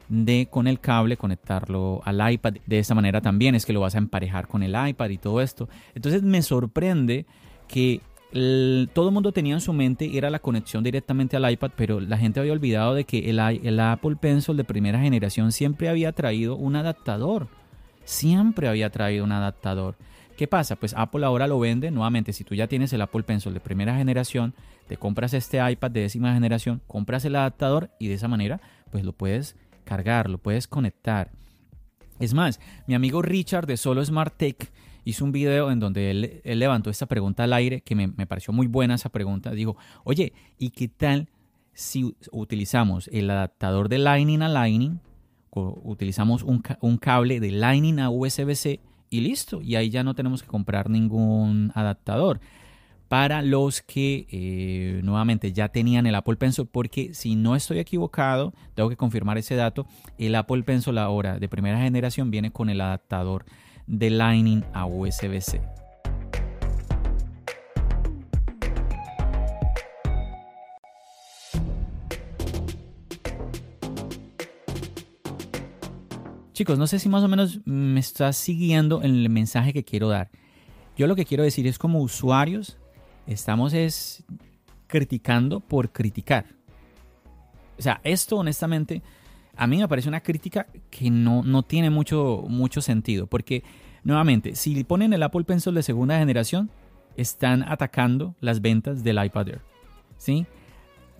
de 0.09 0.49
con 0.51 0.67
el 0.67 0.81
cable 0.81 1.15
conectarlo 1.15 2.01
al 2.03 2.33
iPad. 2.33 2.55
De 2.65 2.79
esta 2.79 2.95
manera 2.95 3.21
también 3.21 3.55
es 3.55 3.65
que 3.65 3.73
lo 3.73 3.79
vas 3.79 3.95
a 3.95 3.99
emparejar 3.99 4.47
con 4.47 4.61
el 4.61 4.75
iPad 4.89 5.09
y 5.09 5.17
todo 5.17 5.39
esto. 5.39 5.69
Entonces 5.95 6.21
me 6.21 6.41
sorprende 6.41 7.25
que 7.69 8.01
todo 8.33 9.07
el 9.09 9.13
mundo 9.13 9.31
tenía 9.31 9.53
en 9.53 9.61
su 9.61 9.73
mente 9.73 10.17
era 10.17 10.31
la 10.31 10.39
conexión 10.39 10.83
directamente 10.83 11.37
al 11.37 11.51
iPad, 11.51 11.71
pero 11.75 11.99
la 11.99 12.17
gente 12.17 12.39
había 12.39 12.53
olvidado 12.53 12.95
de 12.95 13.03
que 13.03 13.29
el, 13.29 13.39
el 13.39 13.79
Apple 13.79 14.15
Pencil 14.15 14.57
de 14.57 14.63
primera 14.63 14.99
generación 14.99 15.51
siempre 15.51 15.87
había 15.87 16.11
traído 16.13 16.55
un 16.55 16.75
adaptador. 16.75 17.47
Siempre 18.05 18.67
había 18.67 18.89
traído 18.89 19.23
un 19.23 19.31
adaptador. 19.31 19.95
¿Qué 20.35 20.47
pasa? 20.47 20.75
Pues 20.75 20.95
Apple 20.97 21.25
ahora 21.25 21.47
lo 21.47 21.59
vende 21.59 21.91
nuevamente. 21.91 22.33
Si 22.33 22.43
tú 22.43 22.55
ya 22.55 22.67
tienes 22.67 22.91
el 22.91 23.01
Apple 23.01 23.23
Pencil 23.23 23.53
de 23.53 23.59
primera 23.59 23.95
generación, 23.95 24.55
te 24.87 24.97
compras 24.97 25.33
este 25.33 25.59
iPad 25.71 25.91
de 25.91 26.01
décima 26.01 26.33
generación, 26.33 26.81
compras 26.87 27.25
el 27.25 27.35
adaptador 27.35 27.91
y 27.99 28.07
de 28.07 28.15
esa 28.15 28.27
manera 28.27 28.59
pues 28.89 29.03
lo 29.03 29.13
puedes 29.13 29.55
cargar, 29.85 30.29
lo 30.29 30.39
puedes 30.39 30.67
conectar. 30.67 31.31
Es 32.19 32.33
más, 32.33 32.59
mi 32.87 32.95
amigo 32.95 33.21
Richard 33.21 33.67
de 33.67 33.77
Solo 33.77 34.03
Smart 34.03 34.33
Tech 34.35 34.71
hizo 35.05 35.25
un 35.25 35.31
video 35.31 35.71
en 35.71 35.79
donde 35.79 36.11
él, 36.11 36.41
levantó 36.59 36.89
esta 36.89 37.05
pregunta 37.05 37.43
al 37.43 37.53
aire, 37.53 37.81
que 37.81 37.95
me, 37.95 38.09
pareció 38.25 38.53
muy 38.53 38.67
buena 38.67 38.95
esa 38.95 39.09
pregunta. 39.09 39.51
Dijo, 39.51 39.77
oye, 40.03 40.33
¿y 40.57 40.69
qué 40.71 40.87
tal 40.87 41.29
si 41.73 42.15
utilizamos 42.31 43.09
el 43.11 43.29
adaptador 43.29 43.89
de 43.89 43.99
Lightning 43.99 44.41
a 44.41 44.49
Lightning? 44.49 44.99
Utilizamos 45.51 46.43
un, 46.43 46.97
cable 46.97 47.39
de 47.39 47.51
Lightning 47.51 47.99
a 47.99 48.09
USB-C 48.09 48.79
y 49.09 49.21
listo. 49.21 49.61
Y 49.61 49.75
ahí 49.75 49.89
ya 49.89 50.03
no 50.03 50.15
tenemos 50.15 50.41
que 50.41 50.47
comprar 50.47 50.89
ningún 50.89 51.71
adaptador 51.75 52.39
para 53.07 53.43
los 53.43 53.83
que 53.83 54.25
eh, 54.31 55.01
nuevamente 55.03 55.53
ya 55.53 55.69
tenían 55.69 56.07
el 56.07 56.15
Apple 56.15 56.35
Pencil, 56.35 56.65
porque 56.65 57.13
si 57.13 57.35
no 57.35 57.55
estoy 57.55 57.77
equivocado, 57.77 58.55
tengo 58.73 58.89
que 58.89 58.97
confirmar 58.97 59.37
ese 59.37 59.55
dato, 59.55 59.85
el 60.17 60.33
Apple 60.33 60.63
Pencil 60.63 60.97
ahora 60.97 61.37
de 61.37 61.47
primera 61.47 61.77
generación 61.77 62.31
viene 62.31 62.49
con 62.49 62.71
el 62.71 62.81
adaptador 62.81 63.45
de 63.87 64.09
Lightning 64.09 64.63
a 64.73 64.85
USB-C. 64.85 65.61
Chicos, 76.53 76.77
no 76.77 76.85
sé 76.85 76.99
si 76.99 77.09
más 77.09 77.23
o 77.23 77.27
menos 77.27 77.59
me 77.65 77.99
estás 77.99 78.37
siguiendo 78.37 79.01
en 79.01 79.15
el 79.15 79.29
mensaje 79.29 79.73
que 79.73 79.83
quiero 79.83 80.07
dar. 80.07 80.29
Yo 80.95 81.07
lo 81.07 81.15
que 81.15 81.25
quiero 81.25 81.43
decir 81.43 81.65
es 81.65 81.79
como 81.79 81.99
usuarios 81.99 82.77
estamos 83.25 83.73
es 83.73 84.23
criticando 84.87 85.59
por 85.59 85.91
criticar. 85.91 86.45
O 87.77 87.81
sea, 87.81 87.99
esto 88.03 88.37
honestamente 88.37 89.01
a 89.55 89.67
mí 89.67 89.77
me 89.77 89.87
parece 89.87 90.09
una 90.09 90.21
crítica 90.21 90.67
que 90.89 91.09
no, 91.09 91.43
no 91.43 91.63
tiene 91.63 91.89
mucho, 91.89 92.45
mucho 92.47 92.81
sentido, 92.81 93.27
porque 93.27 93.63
nuevamente, 94.03 94.55
si 94.55 94.83
ponen 94.83 95.13
el 95.13 95.23
Apple 95.23 95.43
Pencil 95.43 95.73
de 95.73 95.83
segunda 95.83 96.17
generación, 96.17 96.69
están 97.17 97.63
atacando 97.63 98.35
las 98.41 98.61
ventas 98.61 99.03
del 99.03 99.23
iPad 99.23 99.49
Air. 99.49 99.61
¿sí? 100.17 100.45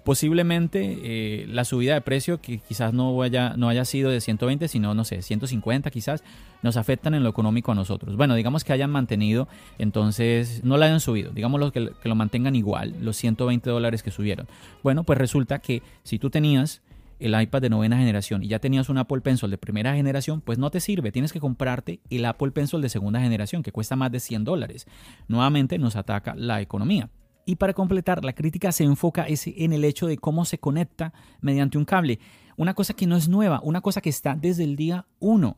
Posiblemente 0.04 1.00
eh, 1.04 1.46
la 1.48 1.64
subida 1.64 1.94
de 1.94 2.02
precio, 2.02 2.42
que 2.42 2.58
quizás 2.58 2.94
no 2.94 3.22
haya, 3.22 3.54
no 3.56 3.70
haya 3.70 3.86
sido 3.86 4.10
de 4.10 4.20
120, 4.20 4.68
sino, 4.68 4.94
no 4.94 5.06
sé, 5.06 5.22
150 5.22 5.92
quizás, 5.92 6.24
nos 6.62 6.76
afectan 6.76 7.14
en 7.14 7.24
lo 7.24 7.30
económico 7.30 7.72
a 7.72 7.76
nosotros. 7.76 8.18
Bueno, 8.18 8.36
digamos 8.36 8.64
que 8.64 8.74
hayan 8.74 8.90
mantenido, 8.90 9.48
entonces 9.78 10.64
no 10.64 10.78
la 10.78 10.88
hayan 10.88 11.00
subido, 11.00 11.32
digamos 11.32 11.72
que, 11.72 11.92
que 12.02 12.10
lo 12.10 12.16
mantengan 12.16 12.56
igual, 12.56 12.96
los 13.00 13.16
120 13.16 13.70
dólares 13.70 14.04
que 14.04 14.12
subieron. 14.12 14.48
Bueno, 14.82 15.04
pues 15.04 15.20
resulta 15.20 15.60
que 15.60 15.82
si 16.04 16.20
tú 16.20 16.30
tenías 16.30 16.82
el 17.24 17.42
iPad 17.42 17.62
de 17.62 17.70
novena 17.70 17.98
generación 17.98 18.44
y 18.44 18.50
ya 18.50 18.60
tenías 18.60 18.90
un 18.90 18.98
Apple 18.98 19.22
Pencil 19.22 19.50
de 19.50 19.58
primera 19.58 19.96
generación, 19.96 20.42
pues 20.42 20.58
no 20.58 20.70
te 20.70 20.82
sirve. 20.82 21.12
Tienes 21.12 21.32
que 21.32 21.40
comprarte 21.40 22.02
el 22.10 22.26
Apple 22.26 22.52
Pencil 22.52 22.82
de 22.82 22.90
segunda 22.90 23.22
generación, 23.22 23.64
que 23.64 23.72
cuesta 23.72 23.96
más 23.96 24.12
de 24.12 24.20
100 24.20 24.44
dólares. 24.44 24.88
Nuevamente 25.30 25.78
nos 25.78 25.96
ataca 25.96 26.36
la 26.36 26.60
economía. 26.62 27.10
Y 27.46 27.56
para 27.56 27.74
completar, 27.74 28.24
la 28.24 28.34
crítica 28.34 28.72
se 28.72 28.84
enfoca 28.84 29.26
en 29.28 29.74
el 29.74 29.86
hecho 29.86 30.08
de 30.08 30.18
cómo 30.18 30.44
se 30.44 30.58
conecta 30.58 31.14
mediante 31.42 31.78
un 31.78 31.86
cable. 31.86 32.20
Una 32.58 32.74
cosa 32.74 32.94
que 32.94 33.08
no 33.08 33.16
es 33.16 33.30
nueva, 33.30 33.62
una 33.64 33.82
cosa 33.82 34.02
que 34.02 34.10
está 34.10 34.36
desde 34.36 34.66
el 34.66 34.76
día 34.76 35.06
1. 35.20 35.58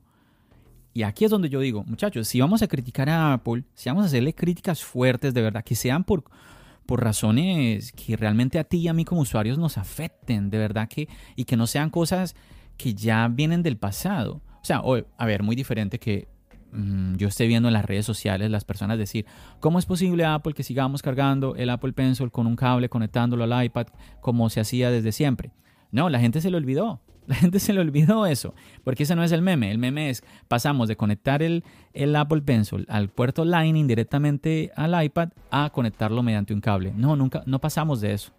Y 0.93 1.03
aquí 1.03 1.25
es 1.25 1.31
donde 1.31 1.49
yo 1.49 1.59
digo, 1.59 1.83
muchachos, 1.83 2.27
si 2.27 2.39
vamos 2.39 2.61
a 2.61 2.67
criticar 2.67 3.09
a 3.09 3.33
Apple, 3.33 3.65
si 3.73 3.89
vamos 3.89 4.03
a 4.03 4.07
hacerle 4.07 4.33
críticas 4.33 4.83
fuertes 4.83 5.33
de 5.33 5.41
verdad, 5.41 5.63
que 5.63 5.75
sean 5.75 6.03
por, 6.03 6.23
por 6.85 7.03
razones 7.03 7.91
que 7.91 8.15
realmente 8.15 8.59
a 8.59 8.63
ti 8.63 8.77
y 8.77 8.87
a 8.87 8.93
mí 8.93 9.05
como 9.05 9.21
usuarios 9.21 9.57
nos 9.57 9.77
afecten, 9.77 10.49
de 10.49 10.57
verdad 10.57 10.87
que, 10.87 11.07
y 11.35 11.45
que 11.45 11.57
no 11.57 11.67
sean 11.67 11.89
cosas 11.89 12.35
que 12.77 12.93
ya 12.93 13.27
vienen 13.27 13.63
del 13.63 13.77
pasado. 13.77 14.41
O 14.61 14.65
sea, 14.65 14.81
a 15.17 15.25
ver, 15.25 15.43
muy 15.43 15.55
diferente 15.55 15.99
que 15.99 16.27
Mm, 16.75 17.15
yo 17.15 17.29
esté 17.29 17.47
viendo 17.47 17.69
en 17.69 17.73
las 17.73 17.85
redes 17.85 18.05
sociales 18.05 18.51
las 18.51 18.65
personas 18.65 18.97
decir, 18.97 19.25
¿cómo 19.61 19.79
es 19.79 19.85
posible 19.85 20.25
Apple 20.25 20.53
que 20.53 20.63
sigamos 20.63 21.01
cargando 21.01 21.55
el 21.55 21.69
Apple 21.69 21.93
Pencil 21.93 22.31
con 22.31 22.47
un 22.47 22.57
cable 22.57 22.89
conectándolo 22.89 23.45
al 23.45 23.65
iPad 23.65 23.87
como 24.19 24.49
se 24.49 24.59
hacía 24.59 24.91
desde 24.91 25.13
siempre? 25.13 25.51
No, 25.91 26.09
la 26.09 26.19
gente 26.19 26.41
se 26.41 26.49
lo 26.49 26.57
olvidó. 26.57 27.01
La 27.27 27.35
gente 27.35 27.59
se 27.59 27.73
le 27.73 27.79
olvidó 27.79 28.25
eso, 28.25 28.53
porque 28.83 29.03
ese 29.03 29.15
no 29.15 29.23
es 29.23 29.31
el 29.31 29.41
meme. 29.41 29.71
El 29.71 29.77
meme 29.77 30.09
es, 30.09 30.23
pasamos 30.47 30.87
de 30.87 30.95
conectar 30.95 31.41
el, 31.41 31.63
el 31.93 32.15
Apple 32.15 32.41
Pencil 32.41 32.85
al 32.89 33.09
puerto 33.09 33.45
Lightning 33.45 33.87
directamente 33.87 34.71
al 34.75 35.03
iPad 35.03 35.29
a 35.49 35.69
conectarlo 35.71 36.21
mediante 36.23 36.53
un 36.53 36.61
cable. 36.61 36.93
No, 36.95 37.15
nunca, 37.15 37.43
no 37.45 37.59
pasamos 37.59 38.01
de 38.01 38.13
eso. 38.13 38.31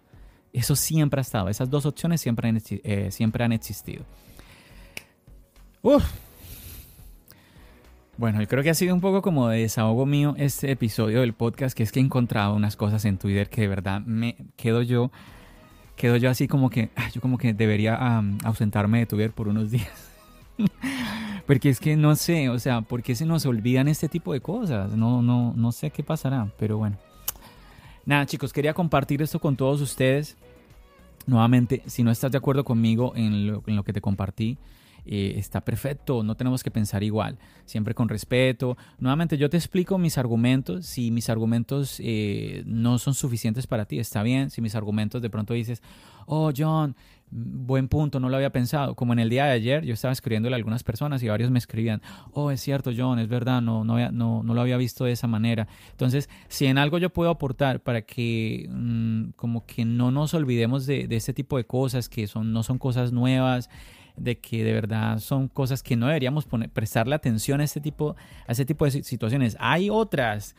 Eso 0.53 0.75
siempre 0.75 1.19
ha 1.19 1.21
estado. 1.21 1.49
Esas 1.49 1.69
dos 1.69 1.85
opciones 1.85 2.21
siempre 2.21 2.49
han, 2.49 2.61
eh, 2.69 3.09
siempre 3.11 3.43
han 3.43 3.51
existido. 3.51 4.05
Uf, 5.81 6.03
Bueno, 8.17 8.41
yo 8.41 8.47
creo 8.47 8.63
que 8.63 8.71
ha 8.71 8.73
sido 8.73 8.95
un 8.95 9.01
poco 9.01 9.21
como 9.21 9.47
de 9.47 9.59
desahogo 9.59 10.07
mío 10.07 10.33
este 10.37 10.71
episodio 10.71 11.21
del 11.21 11.33
podcast, 11.33 11.77
que 11.77 11.83
es 11.83 11.91
que 11.91 11.99
he 11.99 12.03
encontrado 12.03 12.55
unas 12.55 12.75
cosas 12.75 13.05
en 13.05 13.19
Twitter 13.19 13.47
que 13.47 13.61
de 13.61 13.67
verdad 13.67 14.01
me 14.01 14.35
quedo 14.55 14.81
yo, 14.81 15.11
quedo 15.97 16.15
yo 16.15 16.29
así 16.29 16.47
como 16.47 16.69
que, 16.69 16.89
yo 17.13 17.19
como 17.19 17.37
que 17.37 17.53
debería 17.53 17.95
ausentarme 18.45 18.99
de 18.99 19.05
Twitter 19.07 19.31
por 19.31 19.49
unos 19.49 19.71
días. 19.71 20.13
Porque 21.45 21.69
es 21.69 21.79
que 21.79 21.95
no 21.95 22.15
sé, 22.15 22.49
o 22.49 22.59
sea, 22.59 22.81
¿por 22.81 23.03
qué 23.03 23.15
se 23.15 23.25
nos 23.25 23.45
olvidan 23.45 23.87
este 23.87 24.07
tipo 24.07 24.33
de 24.33 24.41
cosas? 24.41 24.93
No, 24.93 25.21
no, 25.21 25.53
no 25.55 25.71
sé 25.71 25.91
qué 25.91 26.03
pasará, 26.03 26.49
pero 26.57 26.77
bueno. 26.77 26.97
Nada, 28.05 28.25
chicos, 28.25 28.53
quería 28.53 28.73
compartir 28.73 29.21
esto 29.21 29.39
con 29.39 29.55
todos 29.55 29.81
ustedes. 29.81 30.37
Nuevamente, 31.25 31.83
si 31.85 32.03
no 32.03 32.11
estás 32.11 32.31
de 32.31 32.37
acuerdo 32.37 32.63
conmigo 32.63 33.13
en 33.15 33.47
lo, 33.47 33.63
en 33.65 33.75
lo 33.75 33.83
que 33.83 33.91
te 33.91 34.01
compartí, 34.01 34.57
eh, 35.09 35.35
está 35.37 35.61
perfecto, 35.61 36.21
no 36.21 36.35
tenemos 36.35 36.63
que 36.63 36.69
pensar 36.69 37.01
igual, 37.01 37.37
siempre 37.65 37.93
con 37.93 38.09
respeto. 38.09 38.77
Nuevamente 38.99 39.37
yo 39.37 39.49
te 39.49 39.55
explico 39.55 39.97
mis 39.97 40.17
argumentos, 40.17 40.85
si 40.85 41.11
mis 41.11 41.29
argumentos 41.29 42.01
eh, 42.03 42.63
no 42.65 42.99
son 42.99 43.13
suficientes 43.13 43.67
para 43.67 43.85
ti, 43.85 43.99
está 43.99 44.21
bien, 44.21 44.49
si 44.49 44.61
mis 44.61 44.75
argumentos 44.75 45.21
de 45.21 45.29
pronto 45.29 45.53
dices, 45.53 45.81
oh 46.25 46.51
John, 46.55 46.93
buen 47.29 47.87
punto, 47.87 48.19
no 48.19 48.27
lo 48.27 48.35
había 48.35 48.51
pensado. 48.51 48.95
Como 48.95 49.13
en 49.13 49.19
el 49.19 49.29
día 49.29 49.45
de 49.45 49.51
ayer, 49.51 49.85
yo 49.85 49.93
estaba 49.93 50.11
escribiéndole 50.11 50.55
a 50.55 50.57
algunas 50.57 50.83
personas 50.83 51.23
y 51.23 51.29
varios 51.29 51.51
me 51.51 51.59
escribían, 51.59 52.01
oh, 52.33 52.51
es 52.51 52.59
cierto, 52.59 52.91
John, 52.95 53.19
es 53.19 53.29
verdad, 53.29 53.61
no, 53.61 53.85
no, 53.85 54.11
no, 54.11 54.43
no 54.43 54.53
lo 54.53 54.61
había 54.61 54.75
visto 54.75 55.05
de 55.05 55.13
esa 55.13 55.27
manera. 55.27 55.69
Entonces, 55.91 56.29
si 56.49 56.65
en 56.65 56.77
algo 56.77 56.97
yo 56.97 57.11
puedo 57.11 57.29
aportar 57.29 57.81
para 57.81 58.01
que 58.01 58.67
mm, 58.69 59.29
como 59.37 59.65
que 59.65 59.85
no 59.85 60.11
nos 60.11 60.33
olvidemos 60.33 60.85
de, 60.85 61.07
de 61.07 61.15
este 61.15 61.33
tipo 61.33 61.55
de 61.55 61.65
cosas, 61.65 62.09
que 62.09 62.27
son, 62.27 62.51
no 62.51 62.63
son 62.63 62.77
cosas 62.77 63.13
nuevas, 63.13 63.69
de 64.17 64.39
que 64.39 64.63
de 64.63 64.73
verdad 64.73 65.19
son 65.19 65.47
cosas 65.47 65.83
que 65.83 65.95
no 65.95 66.07
deberíamos 66.07 66.47
prestarle 66.73 67.15
atención 67.15 67.61
a 67.61 67.63
este 67.63 67.79
tipo, 67.79 68.15
a 68.47 68.51
este 68.51 68.65
tipo 68.65 68.85
de 68.85 69.03
situaciones. 69.03 69.55
Hay 69.59 69.89
otras. 69.89 70.55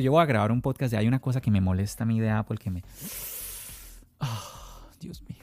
yo 0.00 0.12
voy 0.12 0.22
a 0.22 0.26
grabar 0.26 0.50
un 0.50 0.62
podcast 0.62 0.92
de 0.92 0.98
hay 0.98 1.06
una 1.06 1.20
cosa 1.20 1.40
que 1.40 1.50
me 1.50 1.60
molesta 1.60 2.04
a 2.04 2.06
mi 2.06 2.16
idea 2.16 2.42
porque 2.42 2.70
me... 2.70 2.82
Oh, 4.18 4.88
Dios 5.00 5.22
mío. 5.28 5.38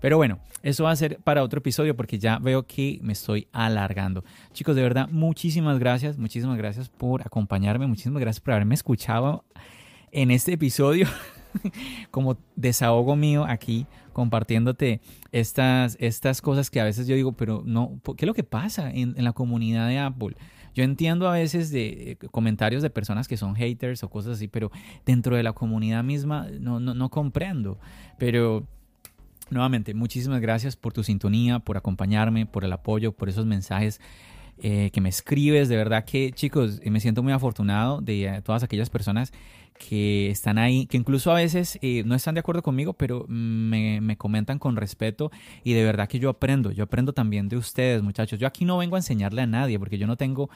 Pero 0.00 0.16
bueno, 0.16 0.38
eso 0.62 0.84
va 0.84 0.92
a 0.92 0.96
ser 0.96 1.18
para 1.18 1.42
otro 1.42 1.58
episodio 1.58 1.96
porque 1.96 2.18
ya 2.18 2.38
veo 2.38 2.66
que 2.66 3.00
me 3.02 3.12
estoy 3.12 3.48
alargando. 3.52 4.24
Chicos, 4.52 4.76
de 4.76 4.82
verdad, 4.82 5.08
muchísimas 5.10 5.78
gracias, 5.78 6.18
muchísimas 6.18 6.56
gracias 6.56 6.88
por 6.88 7.22
acompañarme, 7.22 7.86
muchísimas 7.86 8.20
gracias 8.20 8.40
por 8.40 8.54
haberme 8.54 8.74
escuchado 8.74 9.44
en 10.12 10.30
este 10.30 10.52
episodio. 10.52 11.06
como 12.10 12.38
desahogo 12.56 13.16
mío 13.16 13.44
aquí 13.44 13.86
compartiéndote 14.12 15.00
estas, 15.30 15.96
estas 16.00 16.42
cosas 16.42 16.70
que 16.70 16.80
a 16.80 16.84
veces 16.84 17.06
yo 17.06 17.14
digo, 17.14 17.32
pero 17.32 17.62
no, 17.64 18.00
¿qué 18.16 18.24
es 18.24 18.26
lo 18.26 18.34
que 18.34 18.44
pasa 18.44 18.90
en, 18.90 19.14
la 19.22 19.32
comunidad 19.32 19.88
de 19.88 19.98
Apple? 19.98 20.36
Yo 20.74 20.84
entiendo 20.84 21.28
a 21.28 21.32
veces 21.32 21.70
de 21.70 22.12
eh, 22.12 22.16
comentarios 22.30 22.82
de 22.82 22.90
personas 22.90 23.28
que 23.28 23.36
son 23.36 23.54
haters 23.54 24.02
o 24.02 24.10
cosas 24.10 24.36
así, 24.36 24.48
pero 24.48 24.70
dentro 25.06 25.36
de 25.36 25.42
la 25.42 25.52
comunidad 25.52 26.04
misma 26.04 26.48
no, 26.60 26.80
no, 26.80 26.94
no 26.94 27.08
comprendo. 27.10 27.78
Pero 28.18 28.66
nuevamente, 29.50 29.94
muchísimas 29.94 30.40
gracias 30.40 30.76
por 30.76 30.92
tu 30.92 31.04
sintonía, 31.04 31.60
por 31.60 31.76
acompañarme, 31.76 32.46
por 32.46 32.64
el 32.64 32.72
apoyo, 32.72 33.12
por 33.12 33.28
esos 33.28 33.46
mensajes 33.46 34.00
eh, 34.62 34.90
que 34.92 35.00
me 35.00 35.08
escribes. 35.08 35.68
De 35.68 35.76
verdad 35.76 36.04
que, 36.04 36.32
chicos, 36.32 36.80
me 36.84 37.00
siento 37.00 37.22
muy 37.22 37.32
afortunado 37.32 38.00
de 38.00 38.24
eh, 38.24 38.42
todas 38.42 38.62
aquellas 38.62 38.90
personas 38.90 39.32
que 39.78 40.30
están 40.30 40.58
ahí, 40.58 40.86
que 40.86 40.96
incluso 40.96 41.30
a 41.30 41.34
veces 41.34 41.78
eh, 41.82 42.02
no 42.04 42.14
están 42.14 42.34
de 42.34 42.40
acuerdo 42.40 42.62
conmigo, 42.62 42.92
pero 42.92 43.24
me, 43.28 44.00
me, 44.00 44.16
comentan 44.16 44.58
con 44.58 44.76
respeto 44.76 45.30
y 45.64 45.72
de 45.72 45.84
verdad 45.84 46.08
que 46.08 46.18
yo 46.18 46.28
aprendo, 46.30 46.72
yo 46.72 46.84
aprendo 46.84 47.12
también 47.12 47.48
de 47.48 47.56
ustedes, 47.56 48.02
muchachos. 48.02 48.38
Yo 48.38 48.46
aquí 48.46 48.64
no 48.64 48.78
vengo 48.78 48.96
a 48.96 48.98
enseñarle 48.98 49.42
a 49.42 49.46
nadie 49.46 49.78
porque 49.78 49.96
yo 49.96 50.06
no 50.06 50.16
tengo, 50.16 50.50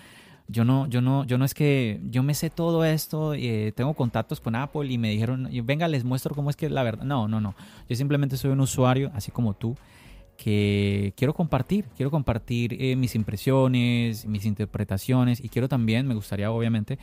yo 0.49 0.65
no, 0.65 0.87
yo 0.89 1.01
no, 1.01 1.25
yo 1.25 1.39
no 1.39 1.45
es 1.45 1.55
que 1.55 2.01
yo 2.11 2.23
me 2.23 2.35
sé 2.35 2.51
todo 2.51 2.85
esto, 2.85 3.35
eh, 3.35 3.73
tengo 3.75 3.95
contactos 3.95 4.41
con 4.41 4.57
Apple 4.57 4.93
y 4.93 4.99
me 4.99 5.11
dijeron, 5.11 5.49
venga, 5.65 5.89
les 5.89 6.05
muestro 6.05 6.35
cómo 6.35 6.51
es 6.51 6.57
que 6.57 6.69
la 6.69 6.83
verdad. 6.83 7.05
No, 7.05 7.29
no, 7.29 7.41
no. 7.41 7.55
Yo 7.89 7.97
simplemente 7.97 8.37
soy 8.37 8.51
un 8.51 8.61
usuario, 8.61 9.11
así 9.15 9.31
como 9.31 9.55
tú 9.55 9.77
que 10.37 11.13
quiero 11.17 11.35
compartir, 11.35 11.85
quiero 11.97 12.11
compartir 12.11 12.77
eh, 12.81 12.97
mis 12.97 13.15
impresiones, 13.15 14.27
mis 14.27 14.45
interpretaciones 14.45 15.43
y 15.43 15.49
quiero 15.49 15.69
también, 15.69 16.07
me 16.07 16.15
gustaría 16.15 16.51
obviamente 16.51 16.99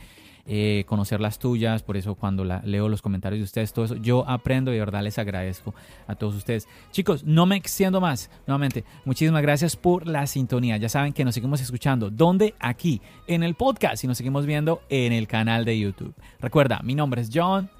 eh, 0.46 0.84
conocer 0.86 1.20
las 1.20 1.38
tuyas, 1.38 1.82
por 1.82 1.96
eso 1.96 2.14
cuando 2.14 2.44
leo 2.44 2.88
los 2.88 3.02
comentarios 3.02 3.40
de 3.40 3.44
ustedes, 3.44 3.72
todo 3.72 3.84
eso, 3.84 3.96
yo 3.96 4.28
aprendo 4.28 4.70
y 4.72 4.74
de 4.74 4.80
verdad 4.80 5.02
les 5.02 5.18
agradezco 5.18 5.74
a 6.06 6.16
todos 6.16 6.34
ustedes. 6.34 6.66
Chicos, 6.90 7.24
no 7.24 7.46
me 7.46 7.56
extiendo 7.56 8.00
más, 8.00 8.30
nuevamente, 8.46 8.84
muchísimas 9.04 9.42
gracias 9.42 9.76
por 9.76 10.06
la 10.06 10.26
sintonía, 10.26 10.76
ya 10.76 10.88
saben 10.88 11.12
que 11.12 11.24
nos 11.24 11.34
seguimos 11.34 11.60
escuchando, 11.60 12.10
¿dónde? 12.10 12.54
Aquí, 12.58 13.00
en 13.26 13.42
el 13.42 13.54
podcast 13.54 14.02
y 14.02 14.06
nos 14.06 14.16
seguimos 14.16 14.44
viendo 14.44 14.82
en 14.88 15.12
el 15.12 15.28
canal 15.28 15.64
de 15.64 15.78
YouTube. 15.78 16.14
Recuerda, 16.40 16.80
mi 16.82 16.94
nombre 16.94 17.20
es 17.22 17.30
John, 17.32 17.70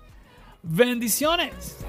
bendiciones. 0.62 1.84